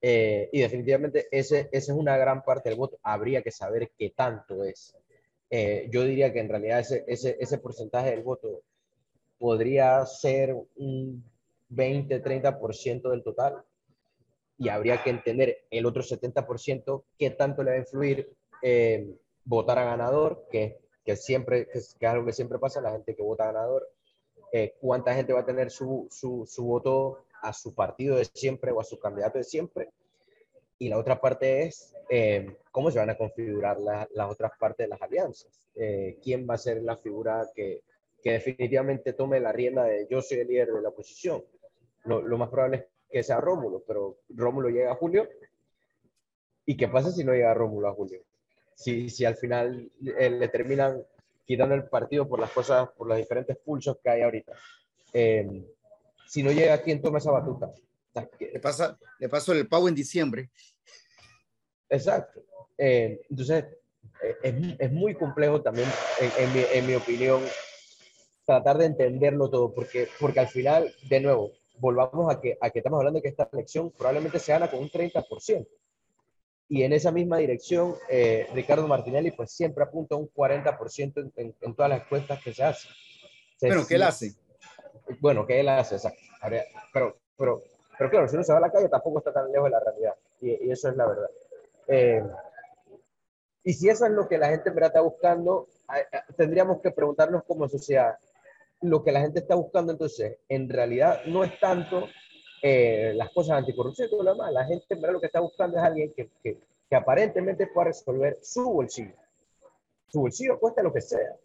[0.00, 3.00] Eh, y definitivamente ese, esa es una gran parte del voto.
[3.02, 4.94] Habría que saber qué tanto es.
[5.50, 8.62] Eh, yo diría que en realidad ese, ese, ese porcentaje del voto
[9.36, 11.24] podría ser un
[11.70, 13.64] 20-30% del total
[14.60, 18.30] y habría que entender el otro 70% qué tanto le va a influir
[18.62, 23.16] eh, votar a ganador, que, que siempre, que es, algo que siempre pasa, la gente
[23.16, 23.88] que vota a ganador,
[24.52, 28.70] eh, cuánta gente va a tener su, su, su, voto a su partido de siempre
[28.70, 29.88] o a su candidato de siempre.
[30.78, 34.88] Y la otra parte es eh, cómo se van a configurar las otras partes de
[34.88, 35.70] las alianzas.
[36.22, 37.82] ¿Quién va a ser la figura que,
[38.22, 41.42] que definitivamente tome la rienda de yo soy el líder de la oposición?
[42.04, 45.28] Lo, más probable es que sea Rómulo, pero Rómulo llega a Julio.
[46.66, 48.22] ¿Y qué pasa si no llega Rómulo a Julio?
[48.74, 51.02] Si, si al final eh, le terminan
[51.44, 54.52] quitando el partido por las cosas, por los diferentes pulsos que hay ahorita.
[55.12, 55.64] Eh,
[56.28, 57.72] si no llega, ¿quién toma esa batuta?
[58.38, 60.50] le, pasa, le pasó el pago en diciembre.
[61.88, 62.44] Exacto.
[62.78, 63.64] Eh, entonces,
[64.42, 65.88] es, es, muy complejo también,
[66.38, 67.42] en, mi, en, mi, opinión,
[68.46, 72.78] tratar de entenderlo todo, porque, porque al final, de nuevo, volvamos a que, a que
[72.78, 75.66] estamos hablando de que esta elección probablemente se gana con un 30%.
[76.68, 81.74] Y en esa misma dirección, eh, Ricardo Martinelli pues siempre apunta un 40% en, en,
[81.74, 82.92] todas las encuestas que se hacen.
[83.60, 84.34] Bueno, ¿qué él hace?
[85.18, 85.96] Bueno, ¿qué él hace?
[85.96, 86.20] Exacto.
[86.92, 87.62] Pero, pero,
[87.98, 89.80] pero claro, si uno se va a la calle tampoco está tan lejos de la
[89.80, 90.14] realidad.
[90.40, 91.30] Y, eso es la verdad.
[91.88, 92.22] Eh,
[93.64, 95.66] y si eso es lo que la gente en verdad está buscando,
[96.36, 98.16] tendríamos que preguntarnos como sociedad,
[98.82, 102.08] lo que la gente está buscando entonces, en realidad no es tanto
[102.62, 104.52] eh, las cosas anticorrupción y todo lo demás.
[104.52, 107.88] La gente en verdad lo que está buscando es alguien que, que, que aparentemente pueda
[107.88, 109.14] resolver su bolsillo.
[110.08, 111.36] Su bolsillo cuesta lo que sea.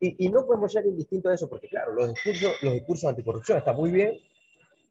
[0.00, 3.58] Y, y, no podemos ser indistintos de eso, porque claro, los discursos, los discursos anticorrupción
[3.58, 4.18] están muy bien,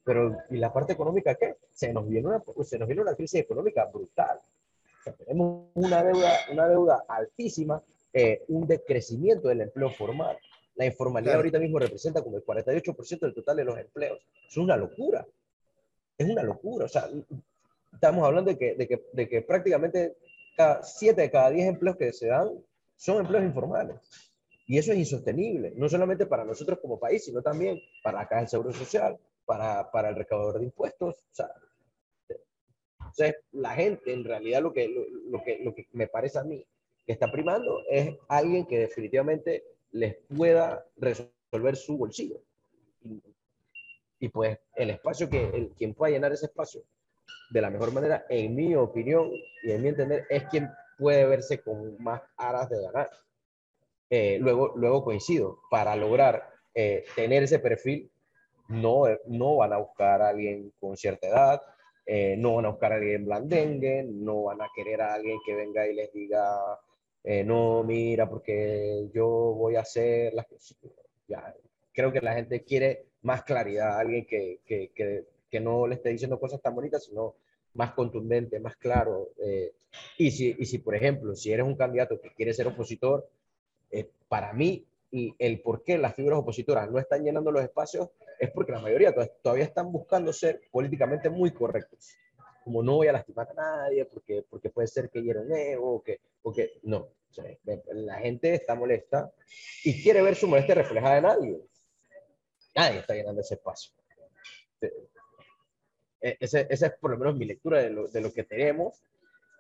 [0.06, 1.58] pero ¿y la parte económica qué?
[1.70, 4.40] Se nos viene una, se nos viene una crisis económica brutal.
[4.40, 7.84] O sea, tenemos una deuda, una deuda altísima,
[8.14, 10.38] eh, un decrecimiento del empleo formal.
[10.82, 11.40] La informalidad claro.
[11.42, 14.20] ahorita mismo representa como el 48% del total de los empleos.
[14.48, 15.28] Es una locura.
[16.18, 16.86] Es una locura.
[16.86, 17.08] O sea,
[17.94, 20.18] estamos hablando de que, de que, de que prácticamente
[20.58, 22.50] cada, 7 de cada 10 empleos que se dan
[22.96, 23.96] son empleos informales.
[24.66, 28.42] Y eso es insostenible, no solamente para nosotros como país, sino también para la Caja
[28.42, 31.14] del Seguro Social, para, para el recaudador de impuestos.
[31.14, 31.52] O sea,
[32.98, 36.44] entonces, la gente, en realidad, lo que, lo, lo, que, lo que me parece a
[36.44, 36.66] mí
[37.06, 42.42] que está primando es alguien que definitivamente les pueda resolver su bolsillo.
[44.20, 46.84] Y, pues el espacio que, el, quien pueda llenar ese espacio
[47.50, 49.32] de la mejor manera, en mi opinión
[49.64, 53.10] y en mi entender, es quien puede verse con más aras de ganar.
[54.10, 58.12] Eh, luego, luego coincido, para lograr eh, tener ese perfil,
[58.68, 61.62] no, no van a buscar a alguien con cierta edad,
[62.06, 65.56] eh, no van a buscar a alguien blandengue, no van a querer a alguien que
[65.56, 66.80] venga y les diga,
[67.24, 70.78] eh, no, mira, porque yo voy a hacer las cosas.
[71.28, 71.56] Ya,
[71.94, 76.10] creo que la gente quiere más claridad, alguien que, que, que, que, no le esté
[76.10, 77.36] diciendo cosas tan bonitas, sino
[77.76, 79.30] más contundente, más claro.
[79.44, 79.74] Eh,
[80.18, 83.30] y, si, y si, por ejemplo, si eres un candidato que quiere ser opositor,
[83.92, 88.10] eh, para mí, y el por qué las figuras opositoras no están llenando los espacios
[88.40, 92.16] es porque la mayoría todavía están buscando ser políticamente muy correctos.
[92.64, 95.96] Como no voy a lastimar a nadie porque, porque puede ser que hiera un ego,
[95.96, 97.10] o que, o que no.
[97.94, 99.32] La gente está molesta
[99.84, 101.62] y quiere ver su molestia reflejada en alguien.
[102.76, 103.94] Nadie está llenando ese espacio.
[106.20, 109.04] Ese, esa es por lo menos mi lectura de lo, de lo que tenemos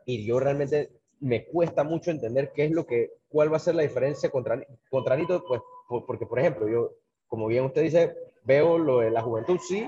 [0.06, 3.76] y yo realmente me cuesta mucho entender qué es lo que, cuál va a ser
[3.76, 5.62] la diferencia contra, contra Nito, pues,
[6.06, 6.94] porque, por ejemplo, yo,
[7.28, 9.88] como bien usted dice, veo lo de la juventud, sí,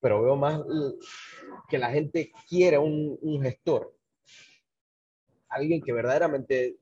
[0.00, 0.60] pero veo más
[1.68, 3.94] que la gente quiere un, un gestor,
[5.48, 6.76] alguien que verdaderamente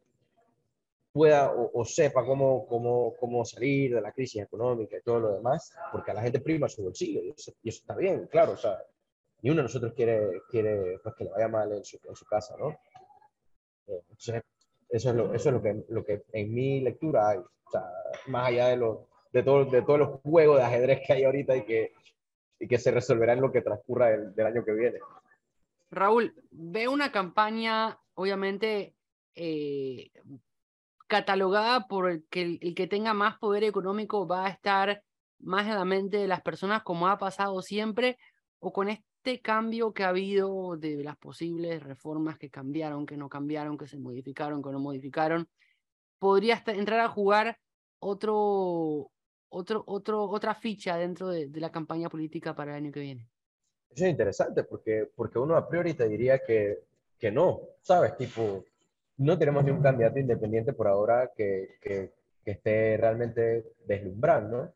[1.17, 5.75] pueda o, sepa cómo, cómo, cómo salir de la crisis económica y todo lo demás,
[5.91, 8.83] porque a la gente prima su bolsillo, y eso, está bien, claro, o sea,
[9.41, 11.99] ni uno de nosotros quiere, quiere pues, que le vaya mal en su,
[12.29, 12.79] casa, ¿no?
[13.87, 14.43] Entonces,
[14.91, 17.83] eso es lo, eso es lo que, lo que en mi lectura hay, o sea,
[18.27, 21.57] más allá de, lo, de, todo, de todos los juegos de ajedrez que hay ahorita
[21.57, 21.95] y que,
[22.59, 24.99] y que se resolverá en lo que transcurra del, del año que viene.
[25.91, 28.95] Raúl, ve una campaña, obviamente,
[29.35, 30.11] eh,
[31.07, 35.03] catalogada por el que, el, el que tenga más poder económico va a estar
[35.39, 38.19] más en la mente de las personas como ha pasado siempre,
[38.59, 43.29] o con este cambio que ha habido de las posibles reformas que cambiaron, que no
[43.29, 45.49] cambiaron, que se modificaron, que no modificaron,
[46.19, 47.59] podría entrar a jugar
[47.99, 49.11] otro,
[49.49, 53.29] otro, otro, otra ficha dentro de, de, la campaña política para el año que viene.
[53.91, 56.81] Eso es interesante porque, porque uno a priori te diría que,
[57.19, 58.17] que no, ¿sabes?
[58.17, 58.65] Tipo,
[59.19, 62.13] no tenemos ni un candidato independiente por ahora que, que,
[62.45, 64.75] que esté realmente deslumbrando.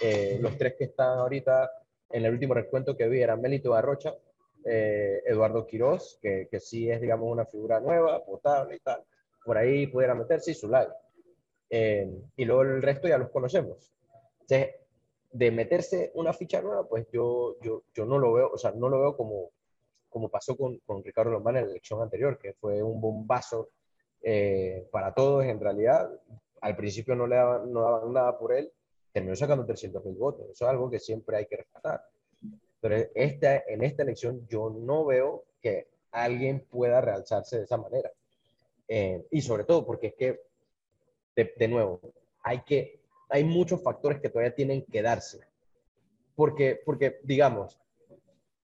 [0.00, 1.70] Eh, los tres que están ahorita
[2.10, 4.14] en el último recuento que vi eran Melito Barrocha,
[4.64, 9.02] eh, Eduardo Quiroz, que, que, sí es, digamos, una figura nueva, potable y tal.
[9.44, 10.86] Por ahí pudiera meterse y Zulay.
[11.70, 13.92] Eh, y luego el resto ya los conocemos.
[14.50, 14.80] Entonces,
[15.32, 18.88] de meterse una ficha nueva, pues yo, yo, yo no lo veo, o sea, no
[18.88, 19.50] lo veo como,
[20.08, 23.70] como pasó con, con Ricardo Lombán en la elección anterior, que fue un bombazo
[24.22, 26.10] eh, para todos en realidad.
[26.60, 28.72] Al principio no le daban, no daban nada por él,
[29.12, 30.50] terminó sacando 300 mil votos.
[30.50, 32.02] Eso es algo que siempre hay que rescatar.
[32.80, 38.10] Pero esta, en esta elección yo no veo que alguien pueda realzarse de esa manera.
[38.88, 40.40] Eh, y sobre todo porque es que,
[41.36, 42.00] de, de, nuevo,
[42.42, 42.99] hay, que,
[43.30, 45.40] hay muchos factores que todavía tienen que darse.
[46.34, 47.78] Porque, porque digamos,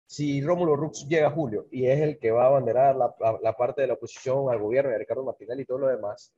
[0.07, 3.57] si Rómulo Rux llega a julio y es el que va a abanderar la, la,
[3.57, 6.32] parte de la oposición al gobierno de Ricardo Martinelli y todo lo demás,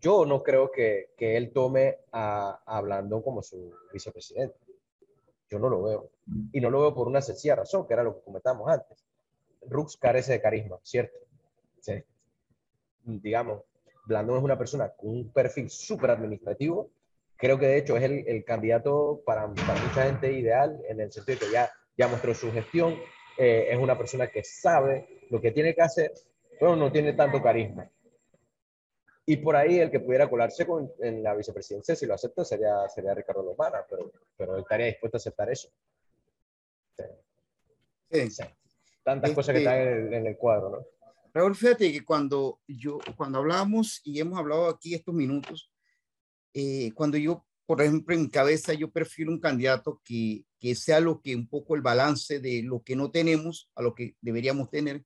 [0.00, 4.56] yo no creo que, que él tome a, a, Blandón como su vicepresidente.
[5.50, 6.10] Yo no lo veo.
[6.52, 9.04] Y no lo veo por una sencilla razón, que era lo que comentamos antes.
[9.66, 11.18] Rux carece de carisma, ¿cierto?
[11.80, 12.02] Sí.
[13.04, 13.62] Digamos,
[14.06, 16.90] Blandón es una persona con un perfil súper administrativo.
[17.38, 21.12] Creo que de hecho es el, el candidato para, para, mucha gente ideal, en el
[21.12, 22.96] sentido de que ya, ya mostró su gestión.
[23.38, 26.12] Eh, es una persona que sabe lo que tiene que hacer,
[26.58, 27.88] pero no tiene tanto carisma
[29.24, 32.88] Y por ahí el que pudiera colarse con, en la vicepresidencia, si lo acepta, sería,
[32.88, 35.68] sería Ricardo Lomana, pero, pero él estaría dispuesto a aceptar eso.
[36.96, 38.30] Sí.
[38.30, 38.44] Sí.
[39.04, 40.86] Tantas cosas que están en el, cuadro, ¿no?
[41.32, 45.70] Raúl, fíjate que cuando yo, cuando hablamos y hemos hablado aquí estos minutos,
[46.54, 51.20] eh, cuando yo, por ejemplo, en cabeza, yo prefiero un candidato que, que sea lo
[51.20, 55.04] que un poco el balance de lo que no tenemos a lo que deberíamos tener.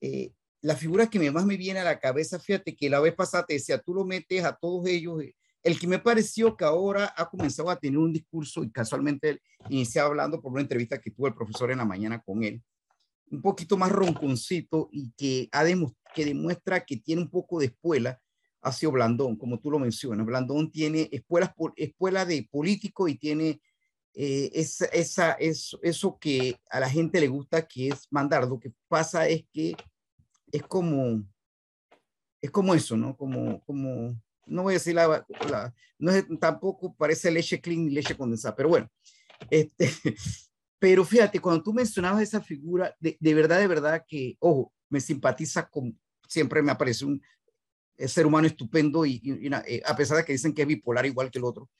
[0.00, 3.44] Eh, la figura que más me viene a la cabeza, fíjate que la vez pasada
[3.46, 5.22] te decía, tú lo metes a todos ellos.
[5.22, 9.40] Eh, el que me pareció que ahora ha comenzado a tener un discurso y casualmente
[9.70, 12.62] iniciaba hablando por una entrevista que tuvo el profesor en la mañana con él,
[13.30, 15.64] un poquito más ronconcito y que, ha
[16.14, 18.20] que demuestra que tiene un poco de escuela,
[18.64, 20.26] ha sido Blandón, como tú lo mencionas.
[20.26, 23.60] Blandón tiene escuelas, escuela de político y tiene
[24.14, 28.48] eh, esa, esa, eso, eso que a la gente le gusta, que es mandar.
[28.48, 29.76] Lo que pasa es que
[30.50, 31.22] es como,
[32.40, 33.16] es como eso, ¿no?
[33.16, 35.26] Como, como, no voy a decir la,
[35.98, 38.88] no es, tampoco parece leche clean ni leche condensada, pero bueno,
[39.50, 39.90] este,
[40.78, 45.00] pero fíjate, cuando tú mencionabas esa figura, de, de verdad, de verdad que, ojo, me
[45.00, 45.98] simpatiza con,
[46.28, 47.20] siempre me aparece un
[47.98, 49.20] ser humano estupendo y,
[49.66, 51.70] eh, a pesar de que dicen que es bipolar igual que el otro,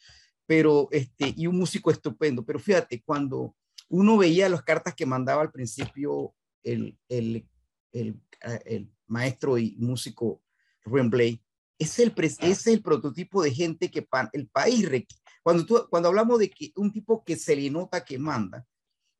[0.47, 3.55] pero este, y un músico estupendo, pero fíjate, cuando
[3.89, 7.47] uno veía las cartas que mandaba al principio el, el,
[7.93, 8.21] el,
[8.65, 10.43] el maestro y músico
[10.85, 11.41] Rubén Blay,
[11.79, 14.89] es el, es el prototipo de gente que el país
[15.43, 18.67] Cuando, tú, cuando hablamos de que un tipo que se le nota que manda,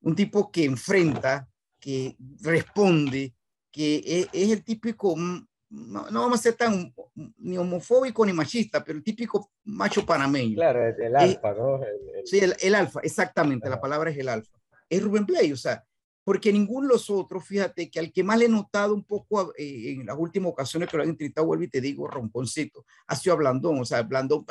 [0.01, 1.49] un tipo que enfrenta,
[1.81, 3.35] que responde,
[3.71, 6.95] que es, es el típico mm, no, no, vamos a ser tan
[7.39, 10.55] ni homofóbico ni machista, pero el típico macho panameño.
[10.55, 11.81] Claro, el, alfa, ¿no?
[12.25, 14.57] sí, el, alfa, exactamente, la palabra es el alfa.
[14.89, 15.85] Es Rubén Play, o sea,
[16.23, 19.53] porque ninguno de los otros, fíjate que al que más le he notado un poco
[19.57, 23.17] eh, en las últimas ocasiones que lo han entrevistado, vuelvo y te digo, romponcito, ha
[23.17, 24.47] sido Blandón, o sea, Blandón,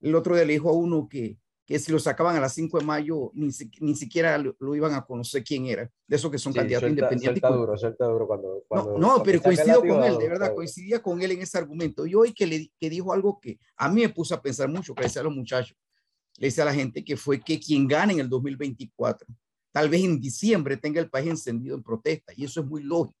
[0.00, 2.78] el otro día le dijo a uno que, que si lo sacaban a las 5
[2.78, 3.48] de mayo, ni,
[3.80, 7.42] ni siquiera lo, iban a conocer quién era, de esos que son candidatos independientes.
[7.42, 11.42] duro, duro cuando, cuando no, pero coincido con él, de verdad, coincidía con él en
[11.42, 12.06] ese argumento.
[12.06, 14.94] Y hoy que, le, que dijo algo que a mí me puso a pensar mucho,
[14.94, 15.76] que le decía a los muchachos,
[16.36, 19.26] le decía a la gente que fue que quien gane en el 2024,
[19.72, 23.18] tal vez en diciembre tenga el país encendido en protesta, y eso es muy lógico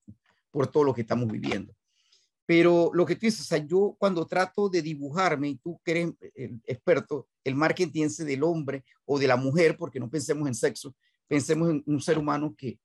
[0.50, 1.74] por todo lo que estamos viviendo.
[2.46, 5.90] Pero lo que tú dices, o sea, yo cuando trato de dibujarme, y tú que
[5.92, 10.54] eres el experto, el marketing del hombre o de la mujer, porque no pensemos en
[10.54, 10.94] sexo,
[11.26, 12.78] pensemos en un ser humano que,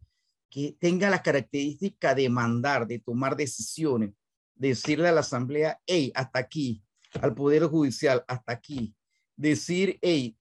[0.49, 4.11] que tenga la característica de mandar, de tomar decisiones,
[4.55, 6.81] de decirle a la asamblea, hey, hasta aquí,
[7.21, 8.95] al Poder Judicial, hasta aquí,
[9.35, 10.37] decir, hey,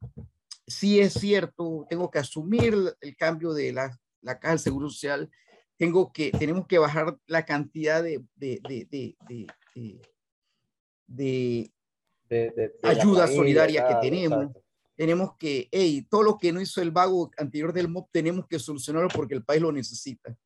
[0.66, 5.30] si es cierto, tengo que asumir el cambio de la, la Caja del Seguro Social,
[5.78, 9.16] tengo que, tenemos que bajar la cantidad de, de, de,
[11.06, 11.72] de,
[12.36, 14.52] de ayuda solidaria que tenemos.
[14.96, 18.58] Tenemos que, hey, todo lo que no hizo el vago anterior del MOB, tenemos que
[18.58, 20.36] solucionarlo porque el país lo necesita.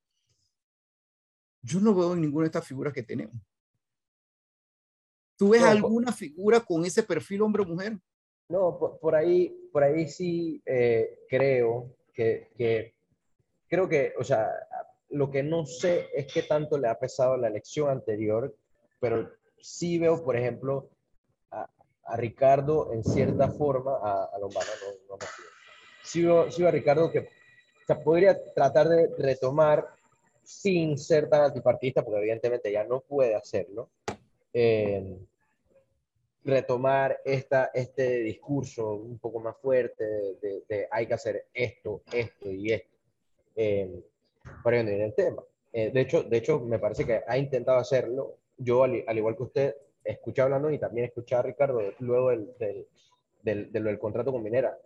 [1.62, 3.35] Yo no veo ninguna de estas figuras que tenemos.
[5.39, 7.99] ¿Tú ves alguna figura con ese perfil hombre o mujer?
[8.51, 12.95] No, por, ahí, por ahí sí eh, creo que, que,
[13.66, 14.51] creo que, o sea,
[15.13, 18.55] lo que no sé es qué tanto le ha pesado la elección anterior,
[19.01, 20.91] pero sí veo, por ejemplo,
[21.51, 21.69] a,
[22.17, 24.71] Ricardo en cierta forma, a, a Lombana,
[25.09, 25.27] no, no
[26.03, 27.29] sí, veo, sí veo a Ricardo que
[28.05, 29.87] podría tratar de retomar
[30.43, 33.91] sin ser tan antipartista, porque evidentemente ya no puede hacerlo,
[34.53, 35.17] eh,
[36.45, 40.05] retomar esta, este discurso un poco más fuerte
[40.41, 42.97] de, hay que hacer esto, esto y esto.
[43.55, 44.05] Eh,
[44.62, 45.43] para en el tema.
[45.72, 48.36] Eh, de, hecho, de hecho, me parece que ha intentado hacerlo.
[48.59, 52.86] Yo, al, igual que usted, escuché hablando y también escuché a Ricardo luego del,
[53.43, 54.76] del, del, contrato con Minera.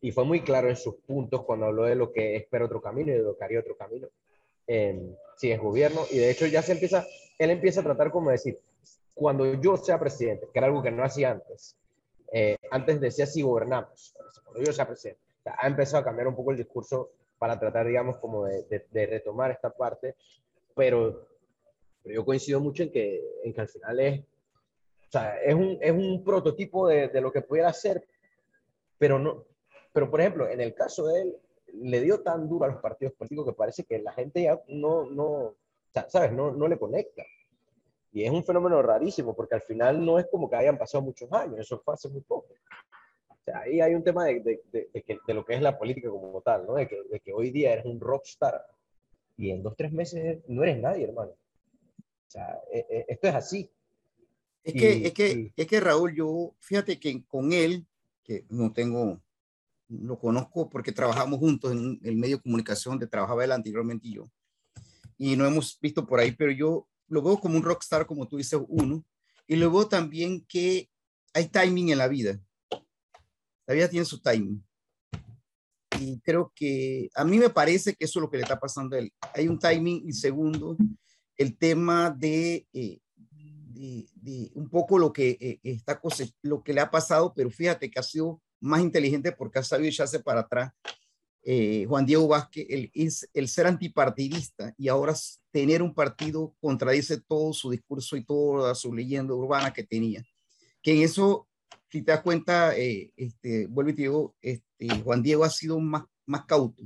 [0.00, 3.10] Y fue muy claro en sus puntos cuando habló de lo que espera otro camino
[3.12, 4.08] y de lo que haría otro camino.
[4.66, 6.02] Eh, si es gobierno.
[6.10, 7.06] Y de hecho ya se empieza,
[7.38, 8.58] él empieza a tratar como decir,
[9.14, 11.76] cuando yo sea presidente, que era algo que no hacía antes,
[12.32, 16.52] eh, antes decía si gobernamos, cuando yo sea presidente, ha empezado a cambiar un poco
[16.52, 17.10] el discurso
[17.40, 20.14] para tratar, digamos, como de, de, retomar esta parte,
[20.76, 21.26] pero,
[22.02, 25.78] pero, yo coincido mucho en que, en que al final es, o sea, es un,
[25.80, 28.06] es un prototipo de, de, lo que pudiera ser,
[28.98, 29.46] pero no,
[29.90, 31.36] pero por ejemplo, en el caso de él,
[31.72, 35.06] le dio tan duro a los partidos políticos que parece que la gente ya no,
[35.06, 35.54] no
[36.08, 36.32] ¿sabes?
[36.32, 37.24] No, no le conecta.
[38.12, 41.32] Y es un fenómeno rarísimo, porque al final no es como que hayan pasado muchos
[41.32, 42.48] años, eso fue hace muy poco
[43.54, 46.66] ahí hay un tema de, de, de, de, lo que es la política como tal,
[46.66, 46.74] ¿no?
[46.74, 48.64] De que, de que hoy día eres un rockstar
[49.36, 51.32] y en dos, tres meses no eres nadie, hermano.
[51.32, 53.70] O sea, e, e, esto es así.
[54.62, 57.86] Es que, es, que, es que Raúl, yo, fíjate que con él,
[58.22, 59.20] que no tengo,
[59.88, 64.14] lo conozco porque trabajamos juntos en el medio de comunicación donde trabajaba él anteriormente y
[64.16, 64.30] yo,
[65.16, 68.36] y no hemos visto por ahí, pero yo lo veo como un rockstar, como tú
[68.36, 69.04] dices, uno,
[69.46, 70.88] y lo veo también que
[71.32, 72.38] hay timing en la vida.
[73.70, 74.60] La vida tiene su timing.
[76.00, 78.96] Y creo que a mí me parece que eso es lo que le está pasando
[78.96, 79.12] a él.
[79.32, 80.76] Hay un timing y segundo,
[81.36, 82.98] el tema de, eh,
[83.72, 86.00] de, un poco lo que eh, está
[86.42, 89.88] lo que le ha pasado, pero fíjate que ha sido más inteligente porque ha sabido
[89.88, 90.72] echarse para atrás.
[91.44, 95.14] Eh, Juan Diego Vázquez, el, el ser antipartidista y ahora
[95.52, 100.24] tener un partido contradice todo su discurso y toda su leyenda urbana que tenía.
[100.82, 101.46] Que en eso,
[101.90, 105.78] si te das cuenta, eh, este, vuelvo y te digo, este, Juan Diego ha sido
[105.80, 106.82] más, más cauto,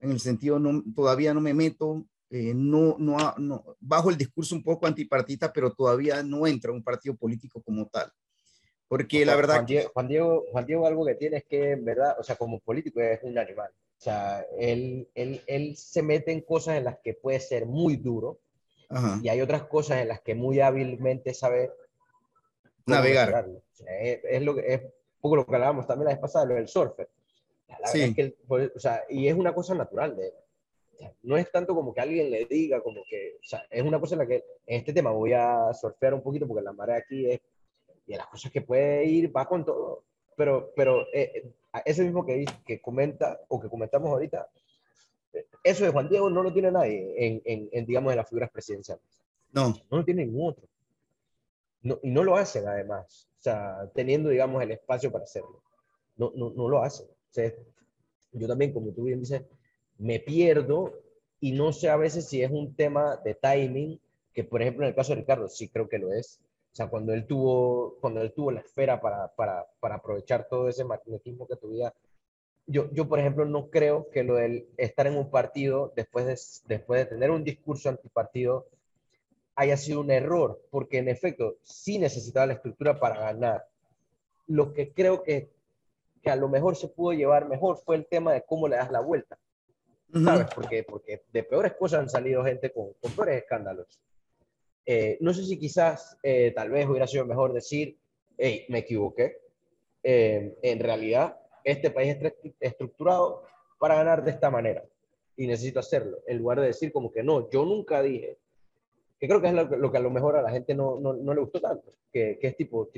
[0.00, 4.54] en el sentido, no, todavía no me meto, eh, no, no, no, bajo el discurso
[4.54, 8.10] un poco antipartidista, pero todavía no entra un partido político como tal.
[8.88, 9.54] Porque la verdad...
[9.54, 12.36] Juan Diego, Juan Diego, Juan Diego algo que tiene es que, en verdad, o sea,
[12.36, 13.70] como político es un animal.
[13.98, 17.96] O sea, él, él, él se mete en cosas en las que puede ser muy
[17.96, 18.38] duro
[19.22, 21.72] y hay otras cosas en las que muy hábilmente sabe
[22.86, 23.46] navegar.
[23.86, 24.82] es, lo que, es
[25.20, 27.08] poco lo que hablábamos también la vez pasada, lo del surfer.
[27.84, 28.02] sí.
[28.02, 31.10] es que o sea, y es una cosa natural de él.
[31.22, 34.14] no es tanto como que alguien le diga, como que, o sea, es una cosa
[34.14, 37.30] en la que en este tema voy a surfear un poquito porque la marea aquí
[37.30, 37.40] es,
[38.06, 40.04] y las cosas que puede ir, va con todo.
[40.36, 41.50] Pero, pero eh,
[41.84, 44.48] ese mismo que, que comenta o que comentamos ahorita,
[45.62, 49.04] eso de Juan Diego no lo tiene nadie en, en, digamos, en las figuras presidenciales.
[49.52, 49.68] No.
[49.90, 50.68] No lo tiene ningún otro.
[51.86, 55.62] No, y no lo hacen además, o sea, teniendo, digamos, el espacio para hacerlo.
[56.16, 57.06] No, no, no lo hacen.
[57.06, 57.52] O sea,
[58.32, 59.42] yo también, como tú bien dices,
[59.98, 60.94] me pierdo
[61.40, 64.00] y no sé a veces si es un tema de timing,
[64.32, 66.40] que por ejemplo en el caso de Ricardo sí creo que lo es,
[66.72, 70.68] o sea, cuando él tuvo, cuando él tuvo la esfera para, para, para aprovechar todo
[70.68, 71.94] ese magnetismo que tuviera,
[72.66, 76.74] yo, yo, por ejemplo, no creo que lo de estar en un partido después de,
[76.74, 78.66] después de tener un discurso antipartido
[79.56, 83.66] haya sido un error, porque en efecto sí necesitaba la estructura para ganar.
[84.46, 85.50] Lo que creo que,
[86.22, 88.92] que a lo mejor se pudo llevar mejor fue el tema de cómo le das
[88.92, 89.38] la vuelta.
[90.12, 90.46] ¿Sabes?
[90.54, 94.00] Porque, porque de peores cosas han salido gente con, con peores escándalos.
[94.84, 97.98] Eh, no sé si quizás eh, tal vez hubiera sido mejor decir,
[98.38, 99.38] hey, me equivoqué.
[100.02, 103.42] Eh, en realidad, este país es estructurado
[103.78, 104.84] para ganar de esta manera
[105.36, 108.38] y necesito hacerlo, en lugar de decir como que no, yo nunca dije,
[109.18, 111.34] que creo que es lo, que a lo mejor a la gente no, no, no
[111.34, 112.90] le gustó tanto, que, que es tipo,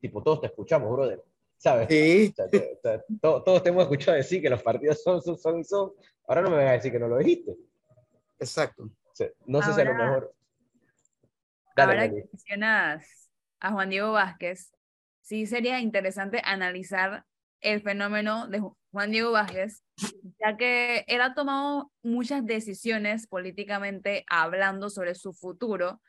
[0.00, 1.22] tipo, todos te escuchamos, brother.
[1.56, 1.86] ¿Sabes?
[1.88, 2.34] Sí.
[3.20, 5.92] todos, te hemos escuchado decir que los partidos son, son, son, son.
[6.26, 7.56] Ahora no me vas a decir que no lo dijiste.
[8.40, 8.90] Exacto.
[9.46, 10.34] no sé si a lo mejor
[11.76, 13.30] Ahora que mencionas
[13.60, 14.72] a Juan Diego Vázquez,
[15.20, 17.24] sí sería interesante analizar
[17.62, 18.60] el fenómeno de
[18.90, 19.82] Juan Diego Vázquez,
[20.40, 26.00] ya que él ha tomado muchas decisiones políticamente hablando sobre su futuro,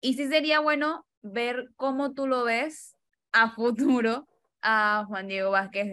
[0.00, 2.96] y sí sería bueno ver cómo tú lo ves
[3.32, 4.26] a futuro
[4.62, 5.86] a Juan Diego Vázquez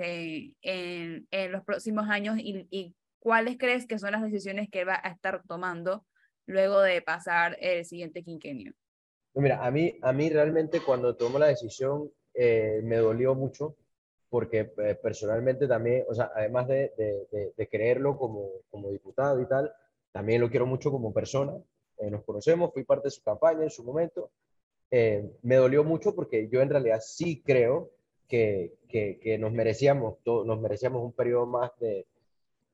[0.61, 4.99] en, en, los próximos años y, y cuáles crees que son las decisiones que va
[5.03, 6.05] a estar tomando
[6.45, 8.73] luego de pasar el siguiente quinquenio.
[9.35, 13.75] Mira, a mí, a mí realmente cuando tomó la decisión eh, me dolió mucho
[14.29, 19.47] porque eh, personalmente también, o sea, además de, de, de, creerlo como, como, diputado y
[19.47, 19.73] tal,
[20.11, 21.53] también lo quiero mucho como persona.
[21.97, 24.31] Eh, nos conocemos, fui parte de su campaña en su momento.
[24.91, 27.91] me dolió mucho porque yo en realidad sí creo
[28.27, 32.05] que, que, que nos, merecíamos, nos merecíamos un periodo más de,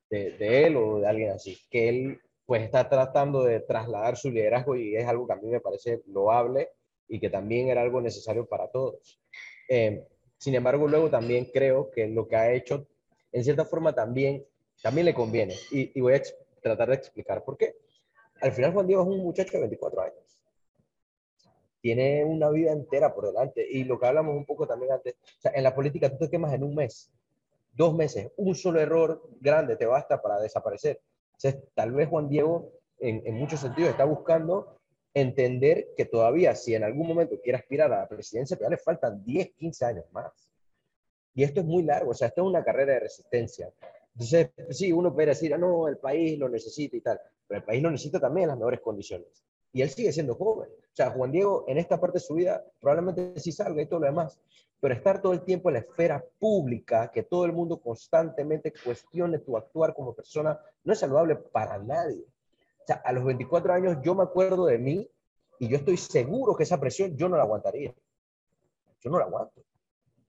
[0.10, 1.58] de, él o de alguien así.
[1.70, 5.50] Que él pues está tratando de trasladar su liderazgo y es algo que a mí
[5.50, 6.70] me parece loable
[7.08, 9.20] y que también era algo necesario para todos.
[9.70, 10.06] Eh,
[10.46, 12.86] sin embargo, luego también creo que lo que ha hecho,
[13.32, 14.46] en cierta forma, también,
[14.80, 15.56] también le conviene.
[15.72, 16.22] Y, voy a
[16.62, 17.78] tratar de explicar por qué.
[18.42, 20.44] Al final, Juan Diego es un muchacho de 24 años.
[21.82, 23.66] Tiene una vida entera por delante.
[23.68, 26.30] Y lo que hablamos un poco también antes, o sea, en la política tú te
[26.30, 27.12] quemas en un mes,
[27.74, 31.02] dos meses, un solo error grande te basta para desaparecer.
[31.38, 34.78] Entonces, tal vez Juan Diego, en, en muchos sentidos, está buscando
[35.16, 39.24] entender que todavía, si en algún momento quiere aspirar a la presidencia, todavía le faltan
[39.24, 40.50] 10, 15 años más.
[41.34, 43.72] Y esto es muy largo, o sea, esto es una carrera de resistencia.
[44.14, 47.66] Entonces, sí, uno puede decir, ah, no, el país lo necesita y tal, pero el
[47.66, 49.44] país lo necesita también en las mejores condiciones.
[49.72, 50.70] Y él sigue siendo joven.
[50.70, 54.02] O sea, Juan Diego en esta parte de su vida probablemente sí salga y todo
[54.02, 54.40] lo demás,
[54.80, 59.40] pero estar todo el tiempo en la esfera pública, que todo el mundo constantemente cuestione
[59.40, 62.26] tu actuar como persona, no es saludable para nadie.
[62.86, 65.10] O sea, a los 24 años yo me acuerdo de mí
[65.58, 67.96] y yo estoy seguro que esa presión yo no la aguantaría.
[69.00, 69.64] yo no lo aguanto.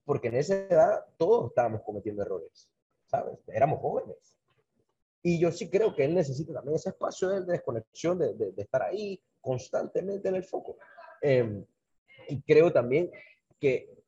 [0.06, 2.70] Porque en esa edad todos estábamos cometiendo errores,
[3.04, 3.38] ¿sabes?
[3.48, 4.16] Éramos jóvenes.
[5.22, 8.82] Y yo sí creo que él necesita también ese espacio de desconexión, de, de, estar
[8.82, 10.78] ahí constantemente en el foco.
[11.20, 11.62] Em,
[12.28, 13.10] y creo también
[13.60, 14.02] que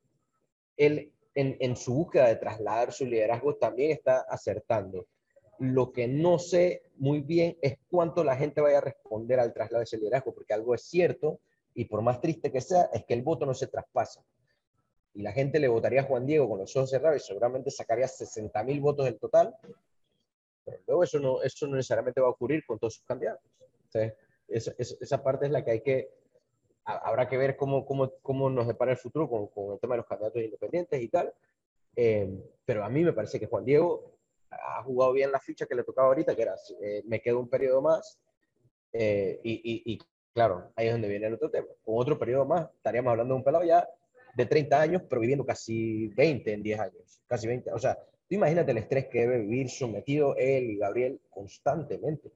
[0.75, 5.07] él en, en, su búsqueda de trasladar su liderazgo también está acertando.
[5.59, 9.79] Lo que no sé muy bien es cuánto la gente vaya a responder al traslado
[9.79, 11.39] de ese liderazgo, porque algo es cierto,
[11.73, 14.23] y por más triste que sea, es que el voto no se traspasa.
[15.13, 18.07] Y la gente le votaría a Juan Diego con los ojos cerrados y seguramente sacaría
[18.07, 19.55] 60 mil votos del total,
[20.63, 23.49] pero luego eso no, eso no necesariamente va a ocurrir con todos sus candidatos.
[24.47, 26.09] esa, esa, parte es la que hay que,
[26.83, 29.99] habrá que ver cómo, cómo, cómo nos depara el futuro con, con, el tema de
[29.99, 31.33] los candidatos independientes y tal.
[31.95, 32.29] Eh,
[32.65, 34.18] pero a mí me parece que Juan Diego
[34.51, 37.49] ha jugado bien la ficha que le tocaba ahorita, que era, eh, me quedo un
[37.49, 38.19] periodo más,
[38.93, 39.99] eh, y, y,
[40.33, 41.67] claro, ahí es donde viene el otro tema.
[41.83, 43.87] Con otro periodo más, estaríamos hablando de un pelado ya
[44.35, 47.71] de 30 años, pero viviendo casi 20 en 10 años, casi 20.
[47.73, 52.31] O sea, tú imagínate el estrés que debe vivir sometido él y Gabriel constantemente.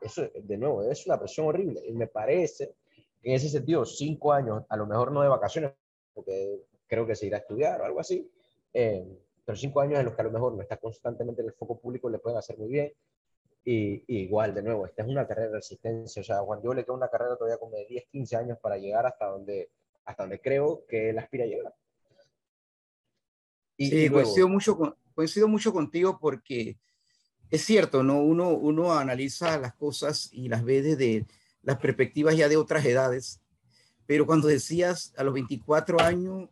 [0.00, 1.82] Eso, de nuevo, es una presión horrible.
[1.86, 2.74] Y me parece
[3.22, 5.72] que en ese sentido, cinco años, a lo mejor no de vacaciones,
[6.12, 8.30] porque creo que se irá a estudiar o algo así,
[8.72, 9.06] eh,
[9.46, 11.78] pero cinco años en los que a lo mejor no está constantemente en el foco
[11.78, 12.92] público le pueden hacer muy bien.
[13.64, 16.20] Y, igual, de nuevo, esta es una carrera de resistencia.
[16.20, 18.76] O sea, Juan Diego le queda una carrera todavía como de 10, 15 años para
[18.76, 19.70] llegar hasta donde,
[20.04, 21.74] hasta donde creo que él aspira a llegar.
[23.76, 26.76] Y, sí, coincido, mucho coincido mucho contigo porque
[27.50, 28.20] es cierto, ¿no?
[28.20, 31.26] Uno, uno analiza las cosas y las ve desde
[31.62, 33.40] las perspectivas ya de otras edades,
[34.06, 36.48] pero cuando decías a los 24 años,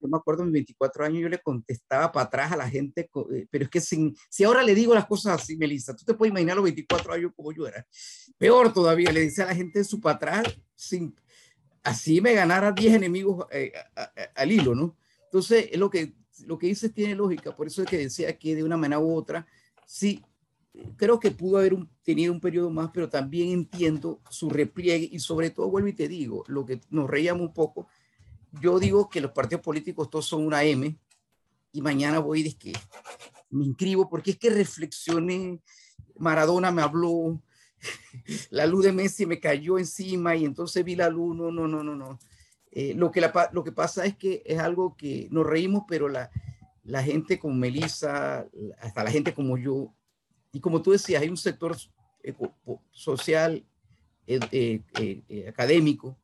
[0.00, 3.10] yo me acuerdo en mis 24 años, yo le contestaba para atrás a la gente,
[3.32, 6.14] eh, pero es que sin, si ahora le digo las cosas así, Melissa, tú te
[6.14, 7.86] puedes imaginar a los 24 años como yo era.
[8.36, 11.14] Peor todavía, le decía a la gente su para atrás, sin,
[11.82, 13.72] así me ganara 10 enemigos eh,
[14.34, 14.96] al hilo, ¿no?
[15.24, 16.14] Entonces, lo que,
[16.46, 19.14] lo que dices tiene lógica, por eso es que decía que de una manera u
[19.14, 19.46] otra,
[19.86, 20.22] sí,
[20.96, 25.50] creo que pudo haber tenido un periodo más, pero también entiendo su repliegue y sobre
[25.50, 27.88] todo, vuelvo y te digo, lo que nos reíamos un poco,
[28.60, 30.96] yo digo que los partidos políticos todos son una M
[31.72, 32.72] y mañana voy y que
[33.50, 35.60] me inscribo porque es que reflexioné,
[36.16, 37.40] Maradona me habló,
[38.50, 41.82] la luz de Messi me cayó encima y entonces vi la luz, no, no, no,
[41.82, 42.18] no, no.
[42.70, 46.30] Eh, lo, que lo que pasa es que es algo que nos reímos, pero la,
[46.84, 48.46] la gente como Melissa,
[48.80, 49.94] hasta la gente como yo,
[50.52, 51.76] y como tú decías, hay un sector
[52.90, 53.64] social,
[54.26, 56.18] eh, eh, académico,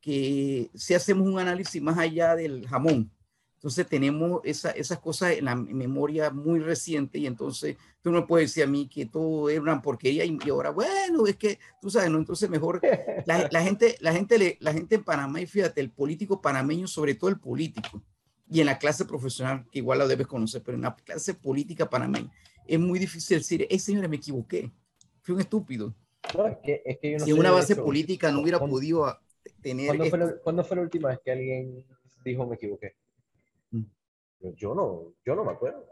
[0.00, 3.10] que si hacemos un análisis más allá del jamón,
[3.60, 8.48] entonces tenemos esa, esas cosas en la memoria muy reciente y entonces tú no puedes
[8.48, 12.10] decir a mí que todo era una porquería y, ahora, bueno, es que tú sabes,
[12.10, 12.16] ¿no?
[12.16, 12.80] Entonces mejor
[13.26, 17.14] la, la, gente, la, gente, la gente en Panamá y fíjate, el político panameño, sobre
[17.14, 18.02] todo el político,
[18.50, 21.90] y en la clase profesional, que igual la debes conocer, pero en la clase política
[21.90, 22.32] panameña,
[22.66, 24.70] es muy difícil decir, hey señores, me equivoqué,
[25.20, 25.94] fui un estúpido.
[26.34, 29.18] No, es que, es que yo no si en una base política no hubiera podido
[29.62, 31.84] ¿Cuándo, fue la, ¿Cuándo, fue la, última vez que alguien
[32.24, 32.94] dijo me equivoqué?
[33.70, 33.84] Mm.
[34.56, 35.86] Yo no, yo no me acuerdo.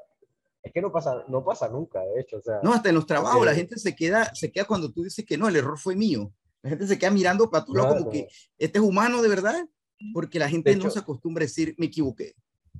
[0.63, 2.39] Es que no pasa, no pasa nunca, de hecho.
[2.39, 5.03] O sea, no, hasta en los trabajos la gente se queda, se queda cuando tú
[5.03, 6.33] dices que no, el error fue mío.
[6.63, 8.29] La gente se queda mirando para tu lado como que
[8.59, 9.69] este es humano de verdad,
[10.13, 12.35] porque la gente no se acostumbra a decir me equivoqué.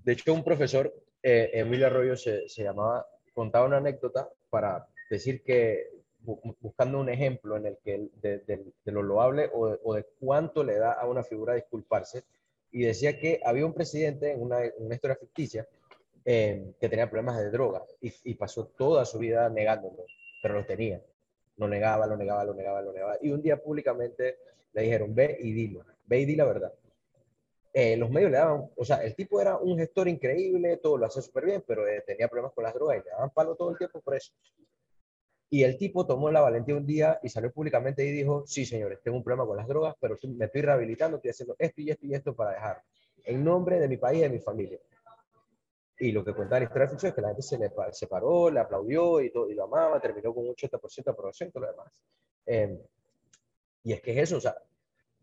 [0.05, 0.93] De hecho, un profesor,
[1.23, 7.57] eh, Emilio Arroyo, se, se llamaba, contaba una anécdota para decir que buscando un ejemplo
[7.57, 12.25] en el que de, lo loable o de, cuánto le da a una figura disculparse,
[12.71, 15.67] y decía que había un presidente en una, historia ficticia
[16.25, 20.05] eh, que tenía problemas de droga y, pasó toda su vida negándolo,
[20.43, 21.03] pero lo tenía.
[21.57, 23.17] Lo negaba, lo negaba, lo negaba, lo negaba.
[23.21, 24.39] Y un día públicamente
[24.73, 26.73] le dijeron, ve y dilo, ve y di la verdad.
[27.73, 31.07] Eh, los medios le daban, o sea, el tipo era un gestor increíble, todo lo
[31.07, 33.71] hacía súper bien, pero eh, tenía problemas con las drogas y le daban palo todo
[33.71, 34.33] el tiempo por eso.
[35.51, 39.01] Y el tipo tomó la valentía un día y salió públicamente y dijo, sí, señores,
[39.03, 42.07] tengo un problema con las drogas, pero me estoy rehabilitando, estoy haciendo esto y esto
[42.07, 42.83] y esto para dejar,
[43.25, 44.79] en nombre de mi país y de mi familia.
[45.99, 49.21] Y lo que cuenta la historia es que la gente se le separó, le aplaudió
[49.21, 51.93] y, todo, y lo amaba, terminó con un 80% de aprobación y todo lo demás.
[52.45, 52.79] Em,
[53.83, 54.55] y es que es eso, o sea,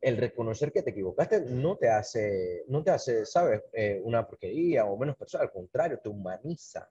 [0.01, 4.85] el reconocer que te equivocaste no te hace, no te hace, ¿sabes?, eh, una porquería
[4.85, 6.89] o menos persona, al contrario, te humaniza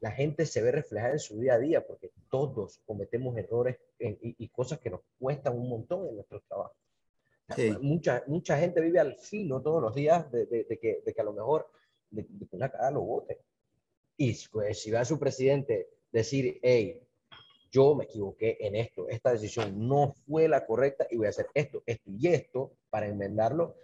[0.00, 4.48] la gente se ve reflejada en su día a día porque todos cometemos errores y,
[4.48, 6.74] cosas que nos cuestan un montón en nuestro trabajo.
[7.80, 11.24] Mucha, mucha gente vive al filo todos los días de, de, que, de que, a
[11.24, 11.68] lo mejor
[12.10, 13.38] de, una cara lo vote.
[14.16, 17.00] Y pues, si ve a su presidente decir, hey,
[17.70, 21.46] yo me equivoqué en esto, esta decisión no fue la correcta y voy a hacer
[21.54, 23.76] esto, esto y esto para enmendarlo,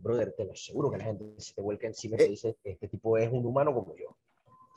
[0.00, 2.28] brother, te lo aseguro que la gente se te vuelca encima y te Eh.
[2.28, 4.16] dice, este tipo es un humano como yo.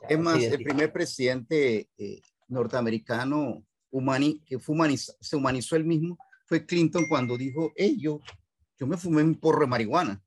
[0.08, 6.18] Es más, el primer presidente eh, norteamericano humani- que fue humaniza- se humanizó él mismo
[6.46, 8.20] fue Clinton cuando dijo, hey, yo,
[8.78, 10.22] yo me fumé un porro de marihuana.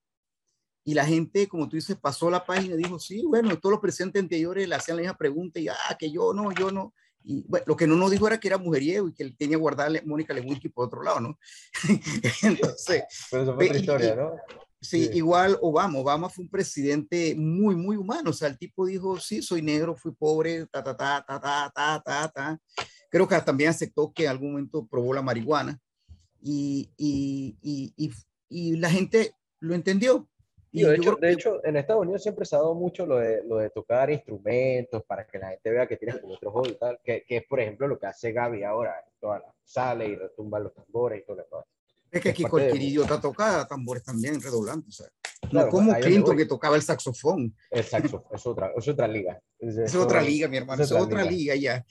[0.85, 3.81] Y la gente, como tú dices, pasó la página y dijo, sí, bueno, todos los
[3.81, 6.93] presidentes anteriores le hacían la misma pregunta y, ah, que yo no, yo no.
[7.23, 9.57] Y bueno, lo que no nos dijo era que era mujeriego y que él tenía
[9.57, 11.39] guardada Mónica Lewinsky por otro lado, ¿no?
[12.43, 14.31] Entonces, Pero eso fue otra historia, y- ¿no?
[14.83, 15.11] Sí, Sí.
[15.13, 15.99] igual Obama.
[15.99, 18.29] Obama fue un presidente muy, muy humano.
[18.29, 21.71] O sea, el tipo dijo, sí, soy negro, fui pobre, ta, ta, ta, ta, ta,
[21.73, 22.59] ta, ta, ta.
[23.09, 25.79] Creo que también aceptó que en algún momento probó la marihuana
[26.41, 28.11] y, y, y, y,
[28.49, 30.27] y la gente lo entendió.
[30.75, 33.43] Y de, hecho, de hecho, en Estados Unidos siempre se ha dado mucho lo de,
[33.43, 36.73] lo de tocar instrumentos para que la gente vea que tienes como otro juego y
[36.73, 38.95] tal, que, que es, por ejemplo, lo que hace Gaby ahora.
[39.19, 41.65] Toda la, sale y retumba los tambores y todo lo demás.
[42.17, 44.85] Es que es aquí parte de- cualquier idiota toca tambores también redoblando.
[44.87, 45.07] O sea,
[45.49, 47.55] Claro, no como es Clinton que tocaba el saxofón.
[47.69, 49.41] Exacto, es otra, es otra liga.
[49.59, 50.81] Es, Es otra liga, mi hermano.
[50.83, 51.85] Es otra liga ya.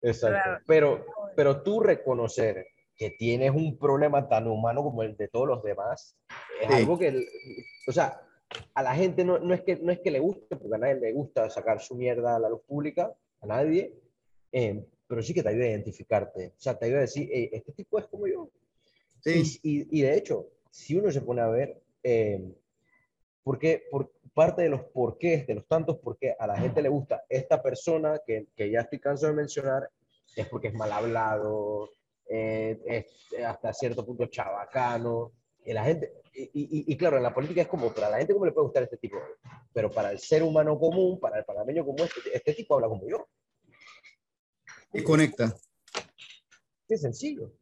[0.00, 0.62] Exacto.
[0.66, 1.04] Pero,
[1.36, 2.66] pero tú reconocer
[2.96, 6.16] que tienes un problema tan humano como el de todos los demás,
[6.60, 6.74] es Sí.
[6.74, 7.26] algo que, el-
[7.88, 8.20] o sea,
[8.74, 10.94] a la gente no, no, es que, no es que le guste, porque a nadie
[11.00, 13.94] le gusta sacar su mierda a la luz pública, a nadie,
[14.52, 16.48] eh, pero sí que te ayuda a identificarte.
[16.56, 18.48] O sea, te ayuda a decir, "Ey, este tipo es como yo.
[19.22, 19.60] Sí.
[19.62, 22.52] Y, y- y de hecho, si uno se pone a ver, eh,
[23.42, 23.84] ¿por qué?
[23.90, 27.24] por parte de los porqués, de los tantos por qué a la gente le gusta
[27.28, 29.90] esta persona que, que ya estoy cansado de mencionar,
[30.34, 31.90] es porque es mal hablado,
[32.28, 35.32] eh, es hasta cierto punto chabacano,
[35.64, 38.32] y la gente, y, y- y claro, en la política es como, para la gente
[38.32, 39.18] cómo le puede gustar este tipo,
[39.74, 43.06] pero para el ser humano común, para el panameño común, este, este tipo habla como
[43.06, 43.28] yo.
[44.94, 45.54] Y conecta.
[46.88, 47.52] Qué sencillo.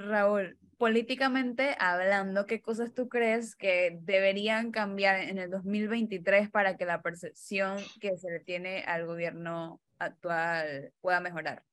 [0.00, 6.86] Raúl, políticamente hablando, ¿qué cosas tú crees que deberían cambiar en el 2023 para que
[6.86, 11.64] la percepción que se le tiene al gobierno actual pueda mejorar?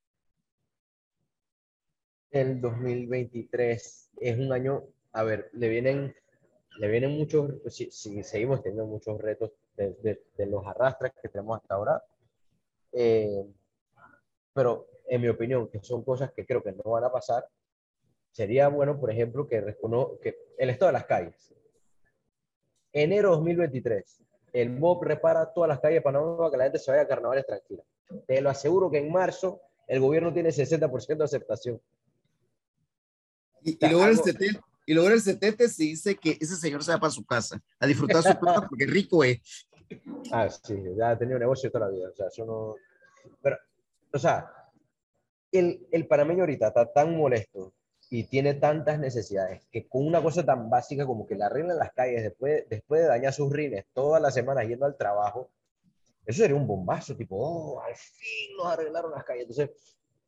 [2.32, 6.14] el 2023 es un año, a ver, le vienen,
[6.78, 11.30] le vienen muchos, si, si seguimos teniendo muchos retos de, de- de los arrastres que
[11.30, 12.04] tenemos hasta ahora,
[12.92, 13.46] eh,
[14.54, 17.48] pero en mi opinión, que son cosas que creo que no van a pasar,
[18.38, 19.76] sería bueno, por ejemplo, que,
[20.22, 21.52] que el estado de las calles.
[22.94, 24.22] Enero 2023,
[24.54, 27.08] el MOB repara todas las calles de Panamá para que la gente se vaya a
[27.08, 27.84] carnavales tranquila.
[28.28, 31.82] Te lo aseguro que en marzo el gobierno tiene 60% de aceptación.
[33.64, 36.84] Y, y luego el algo- 70, y luego el 70 se dice que ese señor
[36.84, 39.68] se va para su casa a disfrutar su plata porque rico es.
[40.32, 42.10] Ah, sí, ya ha tenido negocio toda la vida.
[42.10, 42.76] O sea, eso no.
[43.42, 43.58] Pero,
[44.14, 44.48] o sea,
[45.52, 47.74] el, el panameño ahorita está tan molesto
[48.10, 51.92] y tiene tantas necesidades que con una cosa tan básica como que le arreglan las
[51.92, 55.50] calles después, después de dañar sus rines todas las semanas yendo al trabajo,
[56.26, 59.44] eso sería un bombazo, tipo, oh, al fin nos arreglaron las calles.
[59.44, 59.70] Entonces,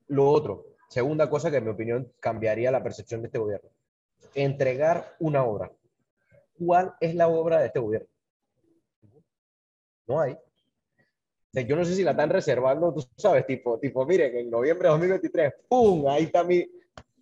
[0.07, 3.69] lo otro, segunda cosa que en mi opinión cambiaría la percepción de este gobierno,
[4.33, 5.71] entregar una obra.
[6.57, 8.07] ¿Cuál es la obra de este gobierno?
[10.07, 10.33] No hay.
[10.33, 14.49] O sea, yo no sé si la están reservando, tú sabes, tipo, tipo, miren, en
[14.49, 16.07] noviembre de 2023, ¡pum!
[16.07, 16.65] Ahí está mi,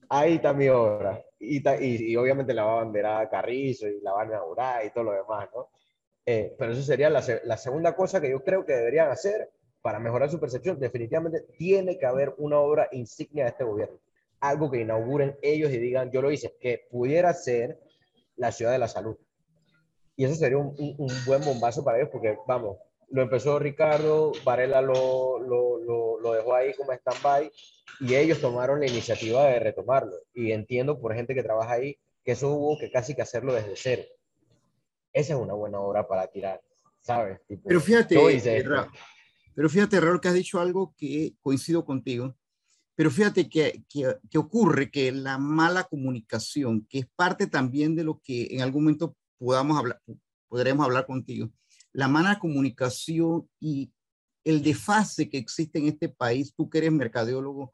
[0.09, 1.23] ahí está mi obra.
[1.39, 4.85] Y, y, y obviamente la va a banderar a Carrizo y la van a inaugurar
[4.85, 5.69] y todo lo demás, ¿no?
[6.25, 9.49] Eh, pero eso sería la, la segunda cosa que yo creo que deberían hacer
[9.81, 10.79] para mejorar su percepción.
[10.79, 13.97] Definitivamente tiene que haber una obra insignia de este gobierno.
[14.41, 17.79] Algo que inauguren ellos y digan, yo lo hice, que pudiera ser
[18.35, 19.17] la ciudad de la salud.
[20.15, 22.77] Y eso sería un, un- buen bombazo para ellos porque, vamos,
[23.09, 25.77] lo empezó Ricardo, Varela lo, lo,
[26.57, 27.51] ahí como stand-by
[28.01, 30.15] y ellos tomaron la iniciativa de retomarlo.
[30.33, 33.73] Y entiendo por gente que trabaja ahí que eso hubo que casi que hacerlo desde
[33.75, 34.03] cero.
[35.13, 36.61] Esa es una buena obra para tirar,
[37.01, 37.39] ¿sabes?
[37.47, 38.63] Tipo, Pero fíjate.
[38.63, 38.91] Ra-
[39.55, 42.35] pero fíjate, Raúl, que has dicho algo que coincido contigo.
[42.95, 48.03] Pero fíjate que, que, que ocurre que la mala comunicación, que es parte también de
[48.03, 49.99] lo que en algún momento podamos hablar,
[50.47, 51.49] podremos hablar contigo,
[51.91, 53.91] la mala comunicación y
[54.47, 57.73] el desfase que existe en este país, tú que eres mercadeólogo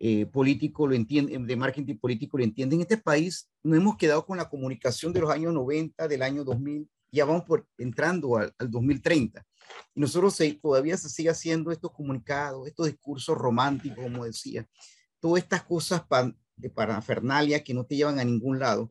[0.00, 4.26] eh, político, lo entiende, de marketing político, lo entiende, en este país nos hemos quedado
[4.26, 8.52] con la comunicación de los años 90, del año 2000, ya vamos por, entrando al,
[8.58, 9.46] al 2030.
[9.94, 14.68] Y nosotros se, todavía se sigue haciendo estos comunicados, estos discursos románticos, como decía,
[15.20, 18.88] todas estas cosas pan, de parafernalia que no te llevan a ningún lado.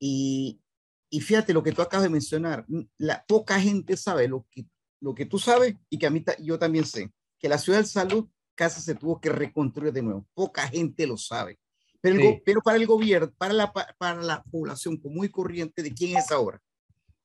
[0.00, 0.60] Y,
[1.08, 2.66] y fíjate lo que tú acabas de mencionar,
[2.98, 4.66] la poca gente sabe lo que,
[5.02, 7.80] lo que tú sabes y que a mí ta- yo también sé, que la ciudad
[7.80, 10.24] de salud casi se tuvo que reconstruir de nuevo.
[10.32, 11.58] Poca gente lo sabe.
[12.00, 12.42] Pero, el Sí.
[12.44, 16.16] pero para el gobierno, para la, pa- para la población común y corriente, ¿de quién
[16.16, 16.60] es obra?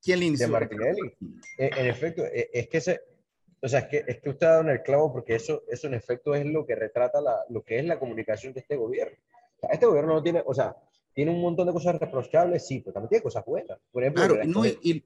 [0.02, 0.46] ¿Quién le inició?
[0.46, 1.12] De Martinelli.
[1.56, 3.00] Eh, en efecto, eh, es que se,
[3.60, 5.86] o sea, es que, es que usted ha dado en el clavo porque eso, eso
[5.88, 9.16] en efecto es lo que retrata la, lo que es la comunicación de este gobierno.
[9.56, 10.76] O sea, este gobierno no tiene, o sea,
[11.12, 13.78] tiene un montón de cosas reprochables, sí, pero también tiene cosas buenas.
[13.90, 15.04] Por ejemplo, claro, no, y,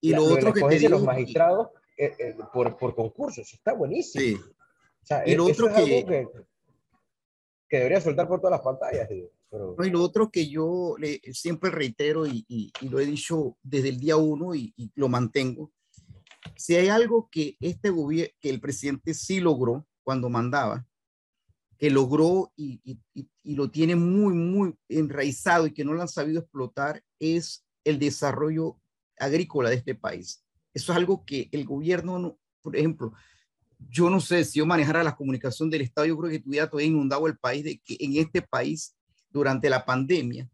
[0.00, 4.24] y, lo, otro que te digo, los magistrados eh, eh, por, por concursos, está buenísimo.
[4.24, 4.34] Sí.
[4.34, 6.28] O sea, y lo otro es que, que,
[7.68, 9.08] que, debería soltar por todas las pantallas.
[9.50, 9.74] Pero...
[9.76, 13.56] No, y lo otro que yo le, siempre reitero y, y, y, lo he dicho
[13.62, 15.72] desde el día uno y, lo mantengo,
[16.56, 20.86] si hay algo que este gobierno, que el presidente sí logró cuando mandaba,
[21.78, 26.40] que logró y, y, lo tiene muy, muy enraizado y que no lo han sabido
[26.40, 28.78] explotar, es el desarrollo
[29.18, 30.44] agrícola de este país.
[30.74, 33.12] Eso es algo que el gobierno, por ejemplo,
[33.90, 36.90] yo no sé si yo manejara la comunicación del Estado, yo creo que tuviera todavía
[36.90, 38.94] inundado el país de que en este país,
[39.30, 40.48] durante la pandemia,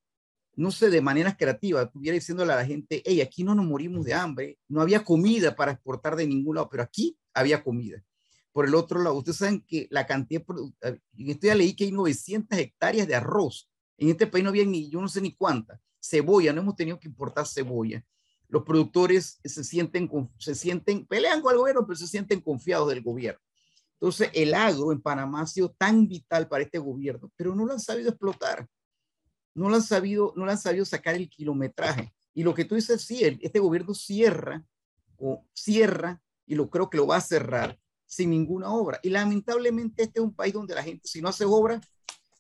[0.56, 4.04] no sé, de manera creativa, estuviera diciéndole a la gente, hey, aquí no nos morimos
[4.04, 8.02] de hambre, no había comida para exportar de ningún lado, pero aquí había comida.
[8.50, 10.42] Por el otro lado, ustedes saben que la cantidad,
[10.82, 13.70] en esto ya leí que hay 900 hectáreas de arroz.
[13.98, 15.80] En este país no había ni, yo no sé ni cuántas.
[16.00, 18.04] Cebolla, no hemos tenido que importar cebolla
[18.48, 23.02] los productores se sienten, se sienten, pelean con el gobierno, pero se sienten confiados del
[23.02, 23.40] gobierno.
[24.00, 27.72] Entonces, el agro en Panamá ha sido tan vital para este gobierno, pero no lo
[27.72, 28.66] han sabido explotar.
[29.54, 32.14] No lo han sabido, no lo han sabido sacar el kilometraje.
[32.32, 34.64] Y lo que tú dices, sí, este gobierno cierra
[35.16, 39.00] o cierra, y lo creo que lo va a cerrar sin ninguna obra.
[39.02, 41.80] Y lamentablemente este es un país donde la gente, si no hace obra,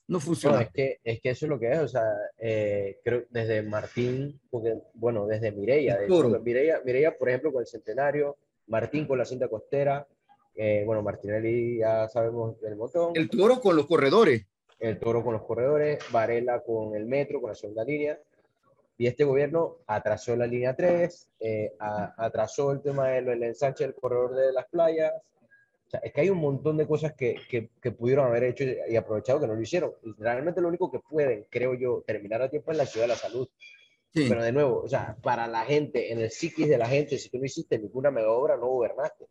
[0.08, 0.62] no funciona.
[0.62, 2.02] es, que, es que eso es lo que es, o sea,
[2.38, 5.98] eh, creo desde Martín, porque, bueno, desde Mireia,
[6.42, 8.36] Mireia, Mireia, por ejemplo, con el centenario,
[8.68, 10.06] Martín con la cinta costera,
[10.54, 13.12] eh, bueno, Martinelli ya sabemos del montón.
[13.14, 14.44] El toro con los corredores.
[14.80, 18.18] El toro con los corredores, Varela con el metro, con la segunda línea.
[18.96, 24.34] Y este gobierno atrasó la línea 3, eh, atrasó el tema del ensanche del corredor
[24.34, 25.12] de las playas,
[25.88, 28.94] o sea, es que hay un montón de cosas que, que, pudieron haber hecho y
[28.94, 29.92] aprovechado que no lo hicieron.
[30.18, 33.16] realmente lo único que pueden, creo yo, terminar a tiempo es la ciudad de la
[33.16, 33.48] salud.
[34.12, 37.30] Pero de nuevo, o sea, para la gente, en el psiquis de la gente, si
[37.30, 39.26] tú no hiciste ninguna mega obra, no gobernaste.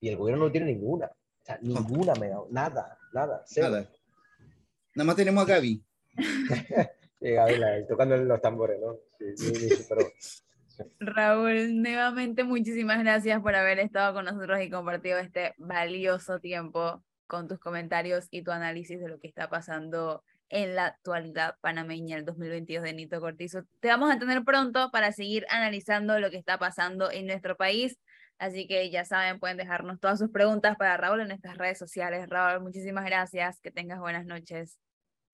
[0.00, 1.06] Y el gobierno no tiene ninguna.
[1.06, 3.44] O sea, ninguna mega nada, nada.
[3.56, 3.90] Nada.
[4.94, 5.84] Nada más tenemos a Gaby.
[7.20, 8.96] Gaby tocando los tambores, ¿no?
[9.18, 10.10] Sí, sí, sí, pero
[11.00, 17.48] Raúl, nuevamente muchísimas gracias por haber estado con nosotros y compartido este valioso tiempo con
[17.48, 22.24] tus comentarios y tu análisis de lo que está pasando en la actualidad panameña el
[22.24, 23.62] 2022 de Nito Cortizo.
[23.78, 27.98] Te vamos a tener pronto para seguir analizando lo que está pasando en nuestro país.
[28.38, 32.28] Así que ya saben, pueden dejarnos todas sus preguntas para Raúl en nuestras redes sociales.
[32.28, 33.60] Raúl, muchísimas gracias.
[33.60, 34.78] Que tengas buenas noches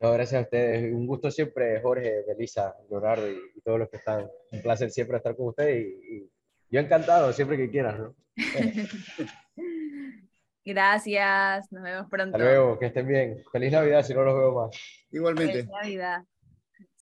[0.00, 0.92] gracias a ustedes.
[0.92, 4.28] Un gusto siempre, Jorge, Belisa, Leonardo y, todos los que están.
[4.50, 6.30] Un placer siempre estar con ustedes y,
[6.68, 7.98] yo encantado, siempre que quieras.
[7.98, 8.14] ¿no?
[10.64, 12.36] gracias, nos vemos pronto.
[12.36, 13.44] Hasta luego, que estén bien.
[13.52, 14.70] Feliz Navidad si no los veo más.
[15.10, 15.52] Igualmente.
[15.52, 16.22] Feliz Navidad.